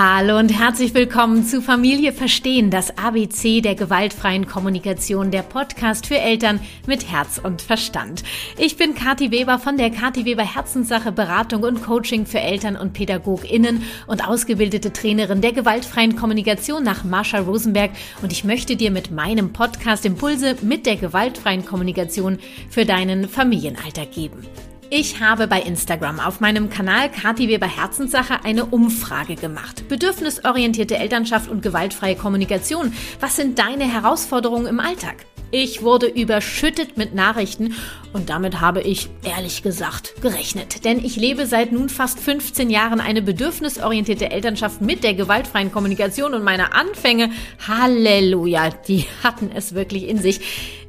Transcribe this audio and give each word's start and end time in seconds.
Hallo 0.00 0.38
und 0.38 0.56
herzlich 0.56 0.94
willkommen 0.94 1.44
zu 1.44 1.60
Familie 1.60 2.12
Verstehen, 2.12 2.70
das 2.70 2.96
ABC 2.96 3.60
der 3.60 3.74
gewaltfreien 3.74 4.46
Kommunikation, 4.46 5.32
der 5.32 5.42
Podcast 5.42 6.06
für 6.06 6.18
Eltern 6.18 6.60
mit 6.86 7.10
Herz 7.10 7.40
und 7.42 7.62
Verstand. 7.62 8.22
Ich 8.56 8.76
bin 8.76 8.94
Kathi 8.94 9.32
Weber 9.32 9.58
von 9.58 9.76
der 9.76 9.90
Kathi 9.90 10.24
Weber 10.24 10.44
Herzenssache 10.44 11.10
Beratung 11.10 11.64
und 11.64 11.82
Coaching 11.82 12.26
für 12.26 12.38
Eltern 12.38 12.76
und 12.76 12.92
PädagogInnen 12.92 13.82
und 14.06 14.28
ausgebildete 14.28 14.92
Trainerin 14.92 15.40
der 15.40 15.52
gewaltfreien 15.52 16.14
Kommunikation 16.14 16.84
nach 16.84 17.02
Marsha 17.02 17.40
Rosenberg 17.40 17.90
und 18.22 18.30
ich 18.30 18.44
möchte 18.44 18.76
dir 18.76 18.92
mit 18.92 19.10
meinem 19.10 19.52
Podcast 19.52 20.06
Impulse 20.06 20.54
mit 20.62 20.86
der 20.86 20.94
gewaltfreien 20.94 21.64
Kommunikation 21.64 22.38
für 22.70 22.84
deinen 22.84 23.28
Familienalltag 23.28 24.12
geben. 24.12 24.46
Ich 24.90 25.20
habe 25.20 25.46
bei 25.46 25.60
Instagram 25.60 26.18
auf 26.18 26.40
meinem 26.40 26.70
Kanal 26.70 27.10
Kati 27.10 27.46
Weber 27.46 27.66
Herzenssache 27.66 28.42
eine 28.44 28.64
Umfrage 28.64 29.34
gemacht. 29.34 29.86
Bedürfnisorientierte 29.86 30.96
Elternschaft 30.96 31.50
und 31.50 31.60
gewaltfreie 31.60 32.16
Kommunikation. 32.16 32.94
Was 33.20 33.36
sind 33.36 33.58
deine 33.58 33.84
Herausforderungen 33.84 34.66
im 34.66 34.80
Alltag? 34.80 35.26
Ich 35.50 35.82
wurde 35.82 36.06
überschüttet 36.06 36.98
mit 36.98 37.14
Nachrichten 37.14 37.74
und 38.12 38.28
damit 38.28 38.60
habe 38.60 38.82
ich, 38.82 39.08
ehrlich 39.22 39.62
gesagt, 39.62 40.20
gerechnet. 40.20 40.84
Denn 40.84 41.02
ich 41.02 41.16
lebe 41.16 41.46
seit 41.46 41.72
nun 41.72 41.88
fast 41.88 42.20
15 42.20 42.68
Jahren 42.68 43.00
eine 43.00 43.22
bedürfnisorientierte 43.22 44.30
Elternschaft 44.30 44.80
mit 44.80 45.04
der 45.04 45.14
gewaltfreien 45.14 45.72
Kommunikation 45.72 46.34
und 46.34 46.42
meine 46.42 46.74
Anfänge, 46.74 47.30
Halleluja, 47.66 48.70
die 48.88 49.06
hatten 49.22 49.50
es 49.54 49.74
wirklich 49.74 50.06
in 50.08 50.18
sich. 50.18 50.40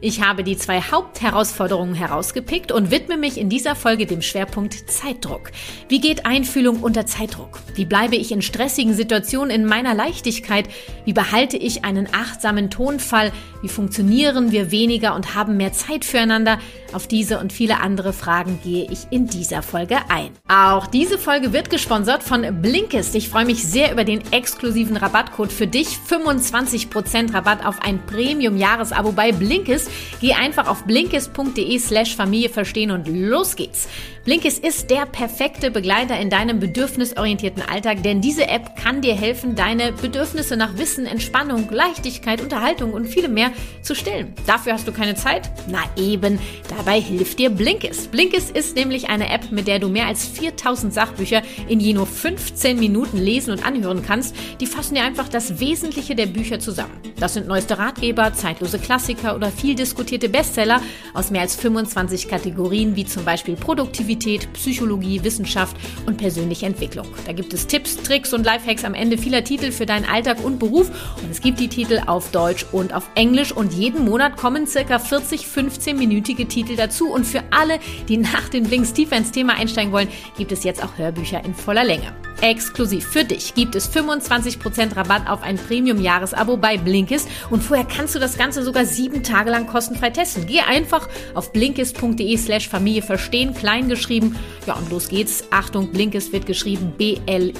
Ich 0.01 0.21
habe 0.21 0.45
die 0.45 0.55
zwei 0.55 0.81
Hauptherausforderungen 0.81 1.93
herausgepickt 1.93 2.71
und 2.71 2.89
widme 2.89 3.17
mich 3.17 3.37
in 3.37 3.49
dieser 3.49 3.75
Folge 3.75 4.05
dem 4.05 4.21
Schwerpunkt 4.21 4.89
Zeitdruck. 4.89 5.51
Wie 5.89 5.99
geht 5.99 6.25
Einfühlung 6.25 6.81
unter 6.81 7.05
Zeitdruck? 7.05 7.59
Wie 7.75 7.83
bleibe 7.83 8.15
ich 8.15 8.31
in 8.31 8.41
stressigen 8.41 8.93
Situationen 8.93 9.51
in 9.51 9.65
meiner 9.65 9.93
Leichtigkeit? 9.93 10.69
Wie 11.03 11.11
behalte 11.11 11.57
ich 11.57 11.83
einen 11.83 12.07
achtsamen 12.13 12.69
Tonfall? 12.69 13.33
Wie 13.61 13.67
funktionieren 13.67 14.48
wir 14.51 14.71
weniger 14.71 15.15
und 15.15 15.35
haben 15.35 15.57
mehr 15.57 15.73
Zeit 15.73 16.05
füreinander? 16.05 16.59
Auf 16.91 17.07
diese 17.07 17.39
und 17.39 17.53
viele 17.53 17.81
andere 17.81 18.13
Fragen 18.13 18.59
gehe 18.63 18.87
ich 18.89 18.99
in 19.11 19.27
dieser 19.27 19.61
Folge 19.61 19.97
ein. 20.09 20.31
Auch 20.47 20.87
diese 20.87 21.19
Folge 21.19 21.53
wird 21.53 21.69
gesponsert 21.69 22.23
von 22.23 22.61
Blinkist. 22.61 23.13
Ich 23.13 23.29
freue 23.29 23.45
mich 23.45 23.63
sehr 23.63 23.91
über 23.91 24.03
den 24.03 24.21
exklusiven 24.31 24.97
Rabattcode 24.97 25.51
für 25.51 25.67
dich. 25.67 25.99
25% 26.09 27.33
Rabatt 27.33 27.63
auf 27.65 27.81
ein 27.83 28.03
Premium-Jahresabo 28.07 29.11
bei 29.11 29.31
Blinkist. 29.31 29.91
Geh 30.19 30.33
einfach 30.33 30.67
auf 30.67 30.85
blinkist.de 30.85 31.77
slash 31.77 32.15
Familie 32.15 32.49
verstehen 32.49 32.89
und 32.89 33.07
los 33.07 33.55
geht's. 33.55 33.87
Blinkist 34.25 34.63
ist 34.63 34.89
der 34.89 35.05
perfekte 35.05 35.71
Begleiter 35.71 36.19
in 36.19 36.29
deinem 36.29 36.59
bedürfnisorientierten 36.59 37.63
Alltag, 37.67 38.03
denn 38.03 38.21
diese 38.21 38.47
App 38.47 38.75
kann 38.75 39.01
dir 39.01 39.15
helfen, 39.15 39.55
deine 39.55 39.91
Bedürfnisse 39.91 40.57
nach 40.57 40.77
Wissen, 40.77 41.05
Entspannung, 41.05 41.69
Leichtigkeit, 41.71 42.41
Unterhaltung 42.41 42.93
und 42.93 43.07
vielem 43.07 43.33
mehr 43.33 43.51
zu 43.81 43.95
stillen. 43.95 44.33
Dafür 44.45 44.73
hast 44.73 44.87
du 44.87 44.91
keine 44.91 45.15
Zeit? 45.15 45.49
Na 45.67 45.79
eben, 45.95 46.37
dabei 46.79 47.01
hilft 47.01 47.39
dir 47.39 47.49
Blinkist. 47.49 48.09
Blinkist 48.09 48.55
ist 48.55 48.77
nämlich 48.77 49.09
eine 49.09 49.29
App, 49.29 49.51
mit 49.51 49.67
der 49.67 49.79
du 49.79 49.89
mehr 49.89 50.07
als 50.07 50.25
4000 50.25 50.93
Sachbücher 50.93 51.41
in 51.67 51.81
je 51.81 51.93
nur 51.93 52.07
15 52.07 52.79
Minuten 52.79 53.17
lesen 53.17 53.51
und 53.51 53.65
anhören 53.65 54.01
kannst. 54.01 54.33
Die 54.61 54.65
fassen 54.65 54.95
dir 54.95 55.03
einfach 55.03 55.27
das 55.27 55.59
Wesentliche 55.59 56.15
der 56.15 56.27
Bücher 56.27 56.59
zusammen. 56.59 56.93
Das 57.19 57.33
sind 57.33 57.47
neueste 57.47 57.77
Ratgeber, 57.77 58.33
zeitlose 58.33 58.79
Klassiker 58.79 59.35
oder 59.35 59.51
viel 59.51 59.75
diskutierte 59.75 60.29
Bestseller 60.29 60.81
aus 61.13 61.31
mehr 61.31 61.41
als 61.41 61.57
25 61.57 62.29
Kategorien, 62.29 62.95
wie 62.95 63.05
zum 63.05 63.25
Beispiel 63.25 63.57
Produktivität, 63.57 64.51
Psychologie, 64.53 65.21
Wissenschaft 65.21 65.75
und 66.05 66.15
persönliche 66.15 66.65
Entwicklung. 66.65 67.07
Da 67.25 67.33
gibt 67.33 67.53
es 67.53 67.67
Tipps, 67.67 67.97
Tricks 67.97 68.31
und 68.33 68.45
Lifehacks 68.45 68.85
am 68.85 68.93
Ende 68.93 69.17
vieler 69.17 69.43
Titel 69.43 69.73
für 69.73 69.85
deinen 69.85 70.05
Alltag 70.05 70.41
und 70.41 70.59
Beruf. 70.59 70.89
Und 71.21 71.29
es 71.29 71.41
gibt 71.41 71.59
die 71.59 71.67
Titel 71.67 72.01
auf 72.07 72.31
Deutsch 72.31 72.65
und 72.71 72.93
auf 72.93 73.09
Englisch. 73.15 73.51
Und 73.51 73.73
jeden 73.73 74.05
Monat 74.05 74.37
kommen 74.37 74.65
circa 74.65 74.97
40 74.97 75.41
15-minütige 75.41 76.47
Titel 76.47 76.68
dazu. 76.75 77.11
Und 77.11 77.25
für 77.25 77.43
alle, 77.51 77.79
die 78.07 78.17
nach 78.17 78.49
den 78.49 78.63
Blinks 78.63 78.93
tiefer 78.93 79.17
ins 79.17 79.31
Thema 79.31 79.55
einsteigen 79.55 79.91
wollen, 79.91 80.09
gibt 80.37 80.51
es 80.51 80.63
jetzt 80.63 80.83
auch 80.83 80.97
Hörbücher 80.97 81.43
in 81.43 81.53
voller 81.53 81.83
Länge. 81.83 82.13
Exklusiv 82.41 83.05
für 83.05 83.23
dich 83.25 83.53
gibt 83.53 83.75
es 83.75 83.93
25% 83.93 84.95
Rabatt 84.95 85.29
auf 85.29 85.43
ein 85.43 85.57
Premium-Jahresabo 85.57 86.57
bei 86.57 86.77
Blinkist 86.77 87.27
und 87.49 87.61
vorher 87.61 87.85
kannst 87.85 88.15
du 88.15 88.19
das 88.19 88.37
Ganze 88.37 88.63
sogar 88.63 88.85
sieben 88.85 89.23
Tage 89.23 89.49
lang 89.49 89.67
kostenfrei 89.67 90.09
testen. 90.09 90.45
Geh 90.47 90.61
einfach 90.61 91.09
auf 91.33 91.51
blinkist.de 91.51 92.37
slash 92.37 92.69
Familie 92.69 93.01
verstehen, 93.01 93.53
klein 93.53 93.89
geschrieben. 93.89 94.37
Ja, 94.65 94.75
und 94.75 94.89
los 94.89 95.09
geht's. 95.09 95.43
Achtung, 95.51 95.91
Blinkist 95.91 96.31
wird 96.31 96.45
geschrieben 96.45 96.93
B-L-I-N-K-I-S-D. 96.97 97.53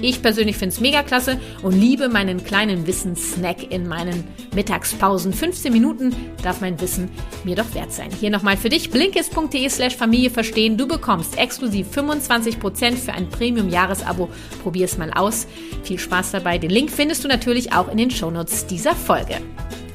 Ich 0.00 0.20
persönlich 0.20 0.56
finde 0.56 0.74
es 0.74 0.80
mega 0.80 1.02
klasse 1.02 1.40
und 1.62 1.72
liebe 1.72 2.08
meinen 2.10 2.44
kleinen 2.44 2.86
Wissenssnack 2.86 3.70
in 3.70 3.88
meinen 3.88 4.24
Mittagspausen. 4.54 5.32
15 5.32 5.72
Minuten 5.72 6.14
darf 6.42 6.60
mein 6.60 6.78
Wissen 6.80 7.10
mir 7.44 7.56
doch 7.56 7.74
wert 7.74 7.92
sein. 7.92 8.10
Hier 8.10 8.28
nochmal 8.30 8.58
für 8.58 8.68
dich, 8.68 8.90
blinkist.de 8.90 9.68
slash 9.70 9.96
Familie 9.96 10.30
verstehen. 10.30 10.76
Du 10.76 10.86
bekommst 10.86 11.38
exklusiv 11.38 11.86
25% 11.94 12.45
für 12.54 13.12
ein 13.12 13.28
Premium-Jahresabo. 13.28 14.28
Probier 14.62 14.84
es 14.84 14.98
mal 14.98 15.12
aus. 15.12 15.46
Viel 15.82 15.98
Spaß 15.98 16.32
dabei. 16.32 16.58
Den 16.58 16.70
Link 16.70 16.90
findest 16.90 17.24
du 17.24 17.28
natürlich 17.28 17.72
auch 17.72 17.90
in 17.90 17.98
den 17.98 18.10
Shownotes 18.10 18.66
dieser 18.66 18.94
Folge. 18.94 19.40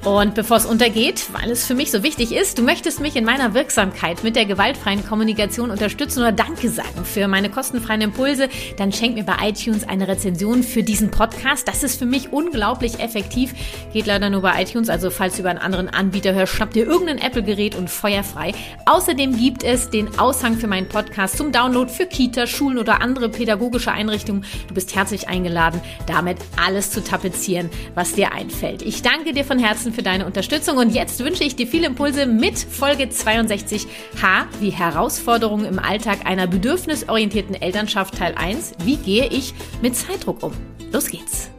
Und 0.04 0.34
bevor 0.34 0.58
es 0.58 0.66
untergeht, 0.66 1.28
weil 1.32 1.52
es 1.52 1.68
für 1.68 1.76
mich 1.76 1.92
so 1.92 2.02
wichtig 2.02 2.32
ist, 2.32 2.58
du 2.58 2.64
möchtest 2.64 3.02
mich 3.02 3.16
in 3.16 3.24
meiner 3.24 3.54
Wirksamkeit 3.54 4.24
mit 4.24 4.36
der 4.36 4.46
gewaltfreien 4.46 5.06
Kommunikation 5.06 5.70
unterstützen 5.70 6.22
oder 6.22 6.32
Danke 6.32 6.70
sagen 6.70 7.06
für 7.06 7.28
meine 7.28 7.52
kostenfreien 7.52 8.02
Impulse, 8.02 8.50
dann 8.78 8.92
schenk 8.92 9.14
mir 9.14 9.24
bei 9.24 9.36
iTunes 9.44 9.88
eine 9.88 10.08
Rezension 10.08 10.64
für 10.64 10.82
diesen 10.82 11.12
Podcast. 11.12 11.68
Das 11.68 11.84
ist 11.84 12.00
für 12.00 12.08
mich 12.08 12.34
unglaublich 12.34 13.00
effektiv. 13.00 13.54
Geht 13.94 14.08
leider 14.08 14.32
nur 14.32 14.42
bei 14.42 14.60
iTunes, 14.64 14.90
also 14.90 15.12
falls 15.12 15.36
du 15.36 15.42
über 15.42 15.52
einen 15.52 15.60
anderen 15.60 15.88
Anbieter 15.88 16.34
hörst, 16.34 16.54
schnapp 16.54 16.74
dir 16.74 16.88
irgendein 16.88 17.20
Apple-Gerät 17.20 17.76
und 17.76 17.88
feuerfrei. 17.88 18.54
Außerdem 18.88 19.38
gibt 19.38 19.64
es 19.64 19.92
den 19.92 20.18
Aushang 20.18 20.58
für 20.58 20.68
meinen 20.68 20.88
Podcast 20.88 21.38
zum 21.38 21.52
Download 21.52 21.92
für 21.92 22.08
Kita, 22.08 22.48
Schulen 22.48 22.80
oder 22.80 23.02
andere 23.02 23.30
pädagogische 23.30 23.92
Einrichtungen. 23.92 24.46
Du 24.68 24.74
bist 24.74 24.96
herzlich 24.96 25.28
eingeladen, 25.28 25.80
damit 26.08 26.38
alles 26.60 26.90
zu 26.90 27.04
tapezieren, 27.04 27.70
was 27.94 28.14
dir 28.14 28.32
einfällt. 28.34 28.82
Ich 28.82 29.04
danke 29.04 29.34
dir 29.34 29.46
von 29.46 29.60
Herzen 29.60 29.91
Herzen 29.92 29.94
für 29.94 30.04
deine 30.04 30.26
Unterstützung 30.26 30.78
und 30.78 30.94
jetzt 30.94 31.24
wünsche 31.24 31.44
ich 31.44 31.56
dir 31.56 31.68
viele 31.68 31.88
Impulse 31.88 32.26
mit 32.26 32.58
Folge 32.58 33.06
62H 33.06 34.46
wie 34.60 34.70
Herausforderungen 34.70 35.66
im 35.66 35.80
Alltag 35.80 36.26
einer 36.26 36.48
bedürfnisorientierten 36.48 37.56
Elternschaft 37.56 38.18
Teil 38.18 38.34
1. 38.36 38.74
Wie 38.84 38.98
gehe 38.98 39.28
ich 39.28 39.54
mit 39.82 39.96
Zeitdruck 39.96 40.44
um? 40.44 40.54
Los 40.92 41.08
geht's! 41.08 41.50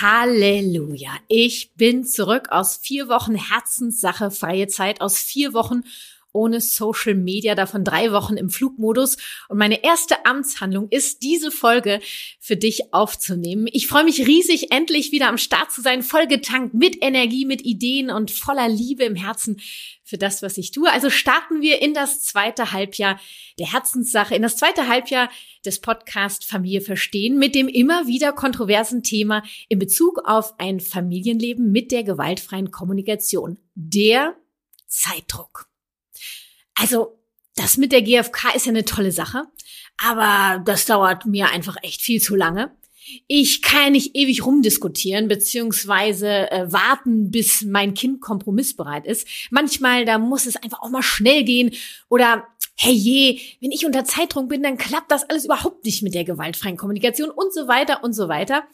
Halleluja! 0.00 1.10
Ich 1.26 1.72
bin 1.74 2.04
zurück 2.04 2.48
aus 2.50 2.76
vier 2.76 3.08
Wochen 3.08 3.34
Herzenssache, 3.34 4.30
freie 4.30 4.68
Zeit, 4.68 5.00
aus 5.00 5.18
vier 5.18 5.54
Wochen 5.54 5.82
ohne 6.32 6.60
Social 6.60 7.14
Media, 7.14 7.54
davon 7.54 7.84
drei 7.84 8.12
Wochen 8.12 8.36
im 8.36 8.50
Flugmodus. 8.50 9.16
Und 9.48 9.58
meine 9.58 9.82
erste 9.82 10.26
Amtshandlung 10.26 10.88
ist, 10.90 11.22
diese 11.22 11.50
Folge 11.50 12.00
für 12.38 12.56
dich 12.56 12.92
aufzunehmen. 12.92 13.66
Ich 13.72 13.86
freue 13.86 14.04
mich 14.04 14.26
riesig, 14.26 14.72
endlich 14.72 15.12
wieder 15.12 15.28
am 15.28 15.38
Start 15.38 15.72
zu 15.72 15.80
sein, 15.80 16.02
vollgetankt 16.02 16.74
mit 16.74 17.02
Energie, 17.02 17.44
mit 17.44 17.62
Ideen 17.62 18.10
und 18.10 18.30
voller 18.30 18.68
Liebe 18.68 19.04
im 19.04 19.16
Herzen 19.16 19.60
für 20.04 20.18
das, 20.18 20.42
was 20.42 20.56
ich 20.56 20.70
tue. 20.70 20.90
Also 20.90 21.10
starten 21.10 21.60
wir 21.60 21.82
in 21.82 21.92
das 21.92 22.22
zweite 22.22 22.72
Halbjahr 22.72 23.20
der 23.58 23.72
Herzenssache, 23.72 24.34
in 24.34 24.42
das 24.42 24.56
zweite 24.56 24.88
Halbjahr 24.88 25.28
des 25.64 25.80
Podcast 25.80 26.44
Familie 26.44 26.80
verstehen 26.80 27.38
mit 27.38 27.54
dem 27.54 27.68
immer 27.68 28.06
wieder 28.06 28.32
kontroversen 28.32 29.02
Thema 29.02 29.42
in 29.68 29.78
Bezug 29.78 30.20
auf 30.24 30.58
ein 30.58 30.80
Familienleben 30.80 31.70
mit 31.70 31.92
der 31.92 32.04
gewaltfreien 32.04 32.70
Kommunikation. 32.70 33.58
Der 33.74 34.34
Zeitdruck. 34.86 35.68
Also, 36.80 37.18
das 37.56 37.76
mit 37.76 37.92
der 37.92 38.02
GfK 38.02 38.54
ist 38.54 38.66
ja 38.66 38.70
eine 38.70 38.84
tolle 38.84 39.10
Sache, 39.10 39.44
aber 39.96 40.62
das 40.64 40.86
dauert 40.86 41.26
mir 41.26 41.50
einfach 41.50 41.76
echt 41.82 42.02
viel 42.02 42.22
zu 42.22 42.36
lange. 42.36 42.70
Ich 43.26 43.62
kann 43.62 43.84
ja 43.84 43.90
nicht 43.90 44.14
ewig 44.14 44.44
rumdiskutieren, 44.44 45.28
beziehungsweise 45.28 46.50
äh, 46.50 46.70
warten, 46.70 47.30
bis 47.30 47.62
mein 47.62 47.94
Kind 47.94 48.20
kompromissbereit 48.20 49.06
ist. 49.06 49.26
Manchmal, 49.50 50.04
da 50.04 50.18
muss 50.18 50.46
es 50.46 50.56
einfach 50.56 50.82
auch 50.82 50.90
mal 50.90 51.02
schnell 51.02 51.42
gehen 51.42 51.74
oder 52.08 52.46
hey 52.76 52.92
je, 52.92 53.40
wenn 53.60 53.72
ich 53.72 53.86
unter 53.86 54.04
Zeitdruck 54.04 54.48
bin, 54.48 54.62
dann 54.62 54.78
klappt 54.78 55.10
das 55.10 55.28
alles 55.28 55.46
überhaupt 55.46 55.84
nicht 55.84 56.02
mit 56.02 56.14
der 56.14 56.24
gewaltfreien 56.24 56.76
Kommunikation 56.76 57.30
und 57.30 57.52
so 57.52 57.66
weiter 57.66 58.04
und 58.04 58.12
so 58.12 58.28
weiter. 58.28 58.64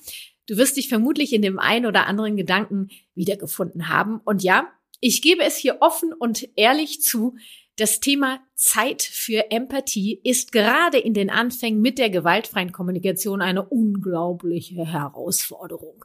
Du 0.46 0.58
wirst 0.58 0.76
dich 0.76 0.88
vermutlich 0.88 1.32
in 1.32 1.40
dem 1.40 1.58
einen 1.58 1.86
oder 1.86 2.06
anderen 2.06 2.36
Gedanken 2.36 2.90
wiedergefunden 3.14 3.88
haben. 3.88 4.20
Und 4.24 4.42
ja, 4.42 4.68
ich 5.00 5.22
gebe 5.22 5.42
es 5.42 5.56
hier 5.56 5.78
offen 5.80 6.12
und 6.12 6.48
ehrlich 6.56 7.00
zu, 7.00 7.36
das 7.76 7.98
Thema 8.00 8.40
Zeit 8.54 9.02
für 9.02 9.50
Empathie 9.50 10.20
ist 10.22 10.52
gerade 10.52 10.98
in 10.98 11.12
den 11.12 11.28
Anfängen 11.28 11.80
mit 11.80 11.98
der 11.98 12.08
gewaltfreien 12.08 12.70
Kommunikation 12.70 13.42
eine 13.42 13.64
unglaubliche 13.68 14.86
Herausforderung. 14.86 16.04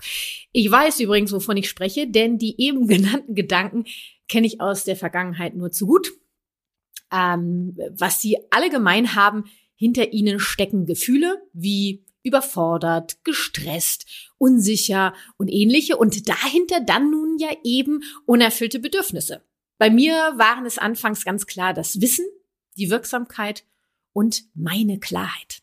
Ich 0.51 0.69
weiß 0.69 0.99
übrigens, 0.99 1.31
wovon 1.31 1.57
ich 1.57 1.69
spreche, 1.69 2.07
denn 2.07 2.37
die 2.37 2.59
eben 2.59 2.87
genannten 2.87 3.35
Gedanken 3.35 3.85
kenne 4.27 4.47
ich 4.47 4.61
aus 4.61 4.83
der 4.83 4.95
Vergangenheit 4.95 5.55
nur 5.55 5.71
zu 5.71 5.85
gut. 5.85 6.11
Ähm, 7.11 7.77
was 7.91 8.21
sie 8.21 8.37
alle 8.51 8.69
gemein 8.69 9.15
haben, 9.15 9.45
hinter 9.75 10.11
ihnen 10.11 10.39
stecken 10.39 10.85
Gefühle 10.85 11.41
wie 11.53 12.05
überfordert, 12.23 13.23
gestresst, 13.23 14.05
unsicher 14.37 15.13
und 15.37 15.47
ähnliche 15.47 15.97
und 15.97 16.27
dahinter 16.27 16.81
dann 16.81 17.09
nun 17.09 17.37
ja 17.39 17.49
eben 17.63 18.03
unerfüllte 18.25 18.79
Bedürfnisse. 18.79 19.43
Bei 19.79 19.89
mir 19.89 20.13
waren 20.35 20.65
es 20.65 20.77
anfangs 20.77 21.23
ganz 21.23 21.47
klar 21.47 21.73
das 21.73 22.01
Wissen, 22.01 22.25
die 22.77 22.89
Wirksamkeit 22.89 23.63
und 24.11 24.43
meine 24.53 24.99
Klarheit. 24.99 25.61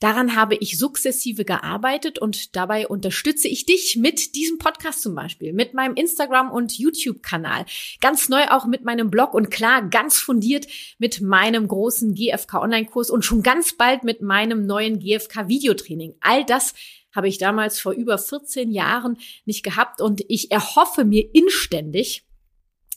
Daran 0.00 0.34
habe 0.34 0.56
ich 0.56 0.76
sukzessive 0.76 1.44
gearbeitet 1.44 2.18
und 2.18 2.56
dabei 2.56 2.88
unterstütze 2.88 3.46
ich 3.46 3.64
dich 3.64 3.96
mit 3.96 4.34
diesem 4.34 4.58
Podcast 4.58 5.02
zum 5.02 5.14
Beispiel, 5.14 5.52
mit 5.52 5.72
meinem 5.72 5.94
Instagram- 5.94 6.50
und 6.50 6.78
YouTube-Kanal, 6.78 7.64
ganz 8.00 8.28
neu 8.28 8.48
auch 8.48 8.66
mit 8.66 8.84
meinem 8.84 9.08
Blog 9.08 9.34
und 9.34 9.50
klar, 9.50 9.88
ganz 9.88 10.18
fundiert 10.18 10.66
mit 10.98 11.20
meinem 11.20 11.68
großen 11.68 12.14
GFK-Online-Kurs 12.14 13.08
und 13.08 13.24
schon 13.24 13.44
ganz 13.44 13.76
bald 13.76 14.02
mit 14.02 14.20
meinem 14.20 14.66
neuen 14.66 14.98
GFK-Videotraining. 14.98 16.16
All 16.20 16.44
das 16.44 16.74
habe 17.14 17.28
ich 17.28 17.38
damals 17.38 17.78
vor 17.78 17.92
über 17.92 18.18
14 18.18 18.72
Jahren 18.72 19.16
nicht 19.44 19.62
gehabt 19.62 20.00
und 20.00 20.24
ich 20.28 20.50
erhoffe 20.50 21.04
mir 21.04 21.28
inständig, 21.34 22.24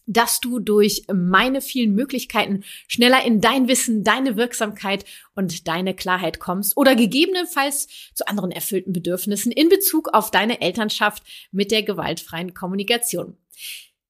dass 0.05 0.39
du 0.39 0.59
durch 0.59 1.03
meine 1.13 1.61
vielen 1.61 1.93
Möglichkeiten 1.93 2.63
schneller 2.87 3.23
in 3.25 3.41
dein 3.41 3.67
Wissen, 3.67 4.03
deine 4.03 4.35
Wirksamkeit 4.35 5.05
und 5.35 5.67
deine 5.67 5.95
Klarheit 5.95 6.39
kommst 6.39 6.75
oder 6.77 6.95
gegebenenfalls 6.95 7.87
zu 8.13 8.27
anderen 8.27 8.51
erfüllten 8.51 8.93
Bedürfnissen 8.93 9.51
in 9.51 9.69
Bezug 9.69 10.09
auf 10.13 10.31
deine 10.31 10.61
Elternschaft 10.61 11.23
mit 11.51 11.71
der 11.71 11.83
gewaltfreien 11.83 12.53
Kommunikation. 12.53 13.37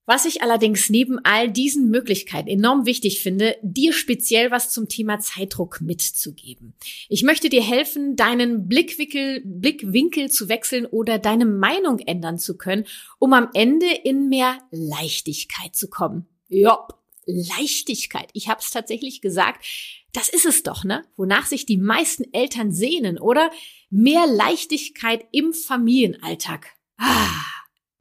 Was 0.06 0.26
ich 0.26 0.42
allerdings 0.42 0.90
neben 0.90 1.20
all 1.24 1.50
diesen 1.52 1.90
Möglichkeiten 1.90 2.50
enorm 2.50 2.86
wichtig 2.86 3.22
finde, 3.22 3.56
dir 3.62 3.94
speziell 3.94 4.50
was 4.50 4.72
zum 4.72 4.90
Thema 4.90 5.20
Zeitdruck 5.20 5.80
mitzugeben. 5.80 6.74
Ich 7.08 7.24
möchte 7.24 7.50
dir 7.50 7.62
helfen, 7.62 8.16
deinen 8.16 8.68
Blickwinkel, 8.68 9.42
Blickwinkel 9.46 10.32
zu 10.32 10.50
wechseln 10.50 10.86
oder 10.86 11.20
deine 11.20 11.46
Meinung 11.46 12.00
ändern 12.00 12.40
zu 12.40 12.58
können, 12.58 12.86
um 13.20 13.34
am 13.34 13.50
Ende 13.54 13.88
in 14.04 14.28
mehr 14.28 14.58
Leichtigkeit 14.72 15.76
zu 15.76 15.90
kommen. 15.90 16.28
Ja, 16.48 16.88
Leichtigkeit. 17.26 18.30
Ich 18.34 18.50
habe 18.50 18.60
es 18.60 18.72
tatsächlich 18.72 19.22
gesagt. 19.22 19.66
Das 20.14 20.28
ist 20.28 20.46
es 20.46 20.64
doch, 20.64 20.84
ne? 20.84 21.06
Wonach 21.16 21.46
sich 21.46 21.66
die 21.66 21.78
meisten 21.78 22.26
Eltern 22.34 22.74
sehnen, 22.74 23.18
oder? 23.18 23.52
Mehr 23.90 24.28
Leichtigkeit 24.28 25.26
im 25.32 25.54
Familienalltag. 25.54 26.68
Ah, 26.98 27.30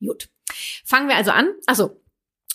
gut. 0.00 0.28
Fangen 0.84 1.08
wir 1.08 1.16
also 1.16 1.30
an. 1.30 1.48
Also 1.66 2.00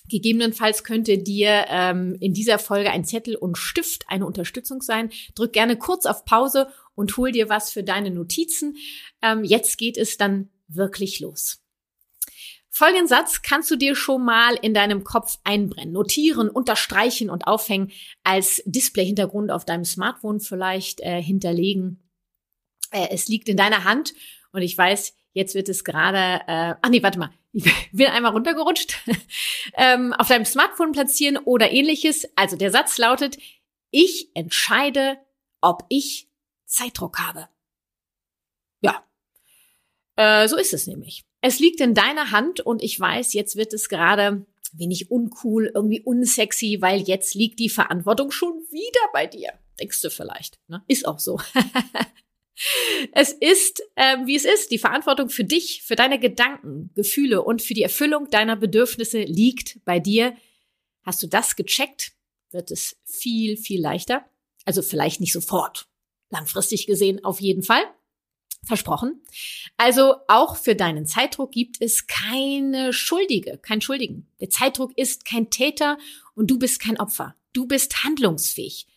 Gegebenenfalls 0.07 0.83
könnte 0.83 1.17
dir 1.17 1.65
ähm, 1.67 2.15
in 2.19 2.33
dieser 2.33 2.59
Folge 2.59 2.91
ein 2.91 3.05
Zettel 3.05 3.35
und 3.35 3.57
Stift 3.57 4.05
eine 4.07 4.25
Unterstützung 4.25 4.81
sein. 4.81 5.09
Drück 5.33 5.53
gerne 5.53 5.77
kurz 5.77 6.05
auf 6.05 6.25
Pause 6.25 6.67
und 6.93 7.17
hol 7.17 7.31
dir 7.31 7.49
was 7.49 7.71
für 7.71 7.83
deine 7.83 8.11
Notizen. 8.11 8.77
Ähm, 9.21 9.43
jetzt 9.43 9.77
geht 9.77 9.97
es 9.97 10.17
dann 10.17 10.49
wirklich 10.67 11.19
los. 11.19 11.61
Folgenden 12.69 13.07
Satz 13.07 13.41
kannst 13.41 13.71
du 13.71 13.77
dir 13.77 13.95
schon 13.95 14.23
mal 14.25 14.55
in 14.61 14.73
deinem 14.73 15.05
Kopf 15.05 15.39
einbrennen, 15.43 15.93
notieren, 15.93 16.49
unterstreichen 16.49 17.29
und 17.29 17.47
aufhängen, 17.47 17.91
als 18.23 18.61
Display-Hintergrund 18.65 19.49
auf 19.49 19.63
deinem 19.63 19.85
Smartphone 19.85 20.41
vielleicht 20.41 20.99
äh, 20.99 21.21
hinterlegen. 21.21 22.03
Äh, 22.91 23.07
es 23.11 23.27
liegt 23.29 23.47
in 23.47 23.57
deiner 23.57 23.85
Hand 23.85 24.13
und 24.51 24.61
ich 24.61 24.77
weiß, 24.77 25.15
jetzt 25.31 25.55
wird 25.55 25.69
es 25.69 25.85
gerade, 25.85 26.41
äh, 26.47 26.75
ach 26.81 26.89
nee, 26.89 27.01
warte 27.01 27.17
mal, 27.17 27.31
ich 27.63 27.89
bin 27.93 28.07
einmal 28.07 28.33
runtergerutscht, 28.33 28.97
ähm, 29.75 30.13
auf 30.13 30.27
deinem 30.27 30.45
Smartphone 30.45 30.91
platzieren 30.91 31.37
oder 31.37 31.71
ähnliches. 31.71 32.27
Also 32.35 32.57
der 32.57 32.69
Satz 32.69 32.97
lautet, 32.97 33.37
ich 33.91 34.29
entscheide, 34.33 35.17
ob 35.61 35.85
ich 35.87 36.27
Zeitdruck 36.65 37.19
habe. 37.19 37.47
Ja, 38.81 39.05
äh, 40.17 40.47
so 40.49 40.57
ist 40.57 40.73
es 40.73 40.85
nämlich. 40.85 41.23
Es 41.39 41.59
liegt 41.59 41.79
in 41.79 41.93
deiner 41.93 42.31
Hand 42.31 42.59
und 42.59 42.83
ich 42.83 42.99
weiß, 42.99 43.33
jetzt 43.33 43.55
wird 43.55 43.73
es 43.73 43.87
gerade 43.87 44.45
wenig 44.73 45.09
uncool, 45.09 45.71
irgendwie 45.73 46.01
unsexy, 46.01 46.79
weil 46.81 47.01
jetzt 47.01 47.35
liegt 47.35 47.59
die 47.59 47.69
Verantwortung 47.69 48.31
schon 48.31 48.51
wieder 48.69 49.11
bei 49.13 49.27
dir. 49.27 49.53
Denkst 49.79 50.01
du 50.01 50.09
vielleicht. 50.09 50.59
Ne? 50.67 50.83
Ist 50.87 51.07
auch 51.07 51.19
so. 51.19 51.39
Es 53.11 53.31
ist, 53.31 53.81
äh, 53.95 54.17
wie 54.25 54.35
es 54.35 54.45
ist. 54.45 54.71
Die 54.71 54.77
Verantwortung 54.77 55.29
für 55.29 55.43
dich, 55.43 55.83
für 55.83 55.95
deine 55.95 56.19
Gedanken, 56.19 56.91
Gefühle 56.95 57.41
und 57.41 57.61
für 57.61 57.73
die 57.73 57.83
Erfüllung 57.83 58.29
deiner 58.29 58.55
Bedürfnisse 58.55 59.21
liegt 59.23 59.83
bei 59.85 59.99
dir. 59.99 60.35
Hast 61.03 61.21
du 61.21 61.27
das 61.27 61.55
gecheckt, 61.55 62.13
wird 62.51 62.71
es 62.71 62.97
viel, 63.03 63.57
viel 63.57 63.81
leichter. 63.81 64.25
Also 64.65 64.81
vielleicht 64.81 65.19
nicht 65.19 65.33
sofort. 65.33 65.87
Langfristig 66.29 66.87
gesehen 66.87 67.23
auf 67.23 67.39
jeden 67.39 67.63
Fall. 67.63 67.83
Versprochen. 68.63 69.21
Also 69.77 70.15
auch 70.27 70.55
für 70.55 70.75
deinen 70.75 71.05
Zeitdruck 71.05 71.51
gibt 71.51 71.77
es 71.81 72.07
keine 72.07 72.93
Schuldige, 72.93 73.59
kein 73.59 73.81
Schuldigen. 73.81 74.27
Der 74.39 74.49
Zeitdruck 74.49 74.97
ist 74.97 75.25
kein 75.25 75.51
Täter 75.51 75.97
und 76.33 76.49
du 76.49 76.57
bist 76.57 76.79
kein 76.79 76.99
Opfer. 76.99 77.35
Du 77.53 77.67
bist 77.67 78.03
handlungsfähig. 78.03 78.87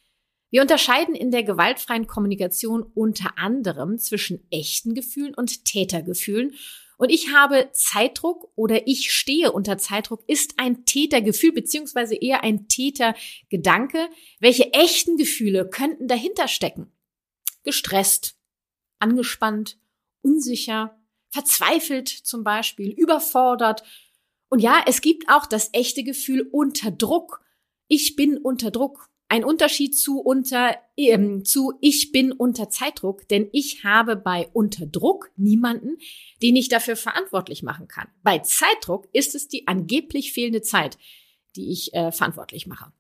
Wir 0.50 0.62
unterscheiden 0.62 1.14
in 1.14 1.30
der 1.30 1.42
gewaltfreien 1.42 2.06
Kommunikation 2.06 2.82
unter 2.94 3.36
anderem 3.36 3.98
zwischen 3.98 4.46
echten 4.50 4.94
Gefühlen 4.94 5.34
und 5.34 5.64
Tätergefühlen. 5.64 6.54
Und 6.96 7.10
ich 7.10 7.32
habe 7.32 7.68
Zeitdruck 7.72 8.50
oder 8.56 8.88
ich 8.88 9.12
stehe 9.12 9.52
unter 9.52 9.78
Zeitdruck 9.78 10.24
ist 10.26 10.54
ein 10.56 10.84
Tätergefühl 10.84 11.52
beziehungsweise 11.52 12.16
eher 12.16 12.42
ein 12.42 12.66
Tätergedanke. 12.66 14.08
Welche 14.40 14.72
echten 14.72 15.16
Gefühle 15.16 15.68
könnten 15.68 16.08
dahinter 16.08 16.48
stecken? 16.48 16.90
Gestresst, 17.62 18.36
angespannt, 18.98 19.78
unsicher, 20.22 20.98
verzweifelt 21.30 22.08
zum 22.08 22.42
Beispiel, 22.42 22.90
überfordert. 22.90 23.84
Und 24.48 24.60
ja, 24.60 24.82
es 24.86 25.00
gibt 25.00 25.28
auch 25.28 25.46
das 25.46 25.70
echte 25.74 26.02
Gefühl 26.02 26.48
unter 26.50 26.90
Druck. 26.90 27.42
Ich 27.86 28.16
bin 28.16 28.38
unter 28.38 28.70
Druck. 28.70 29.08
Ein 29.30 29.44
Unterschied 29.44 29.96
zu 29.98 30.20
unter 30.20 30.76
ähm, 30.96 31.44
zu 31.44 31.74
ich 31.80 32.12
bin 32.12 32.32
unter 32.32 32.70
Zeitdruck, 32.70 33.28
denn 33.28 33.48
ich 33.52 33.84
habe 33.84 34.16
bei 34.16 34.48
unter 34.54 34.86
Druck 34.86 35.30
niemanden, 35.36 35.98
den 36.42 36.56
ich 36.56 36.68
dafür 36.68 36.96
verantwortlich 36.96 37.62
machen 37.62 37.88
kann. 37.88 38.08
Bei 38.22 38.38
Zeitdruck 38.38 39.06
ist 39.12 39.34
es 39.34 39.46
die 39.46 39.68
angeblich 39.68 40.32
fehlende 40.32 40.62
Zeit, 40.62 40.98
die 41.56 41.70
ich 41.70 41.92
äh, 41.92 42.10
verantwortlich 42.10 42.66
mache. 42.66 42.90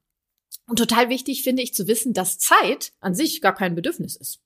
Und 0.66 0.76
total 0.78 1.08
wichtig 1.08 1.42
finde 1.42 1.62
ich 1.62 1.72
zu 1.72 1.88
wissen, 1.88 2.12
dass 2.12 2.38
Zeit 2.38 2.92
an 3.00 3.14
sich 3.14 3.40
gar 3.40 3.54
kein 3.54 3.74
Bedürfnis 3.74 4.14
ist. 4.14 4.40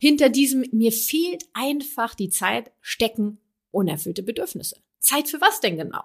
Hinter 0.00 0.30
diesem 0.30 0.64
mir 0.72 0.90
fehlt 0.90 1.44
einfach 1.52 2.14
die 2.14 2.30
Zeit 2.30 2.72
stecken 2.80 3.38
unerfüllte 3.70 4.22
Bedürfnisse. 4.22 4.76
Zeit 4.98 5.28
für 5.28 5.40
was 5.40 5.60
denn 5.60 5.76
genau? 5.76 6.02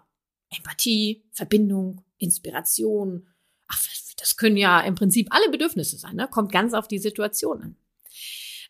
Empathie, 0.55 1.23
Verbindung, 1.31 2.03
Inspiration, 2.17 3.27
ach, 3.67 3.81
das 4.17 4.37
können 4.37 4.57
ja 4.57 4.81
im 4.81 4.95
Prinzip 4.95 5.27
alle 5.31 5.49
Bedürfnisse 5.49 5.97
sein, 5.97 6.15
ne? 6.15 6.27
kommt 6.29 6.51
ganz 6.51 6.73
auf 6.73 6.87
die 6.87 6.99
Situation 6.99 7.61
an. 7.61 7.77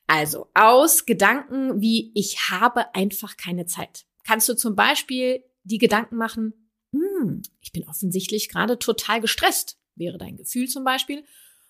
Also 0.07 0.49
aus 0.53 1.05
Gedanken 1.05 1.81
wie 1.81 2.11
ich 2.13 2.49
habe 2.49 2.93
einfach 2.93 3.37
keine 3.37 3.65
Zeit. 3.65 4.05
Kannst 4.23 4.47
du 4.49 4.55
zum 4.55 4.75
Beispiel 4.75 5.43
die 5.63 5.77
Gedanken 5.77 6.15
machen, 6.15 6.53
hm, 6.91 7.41
ich 7.61 7.71
bin 7.71 7.87
offensichtlich 7.87 8.49
gerade 8.49 8.77
total 8.79 9.21
gestresst, 9.21 9.77
wäre 9.95 10.17
dein 10.17 10.37
Gefühl 10.37 10.67
zum 10.67 10.83
Beispiel. 10.83 11.23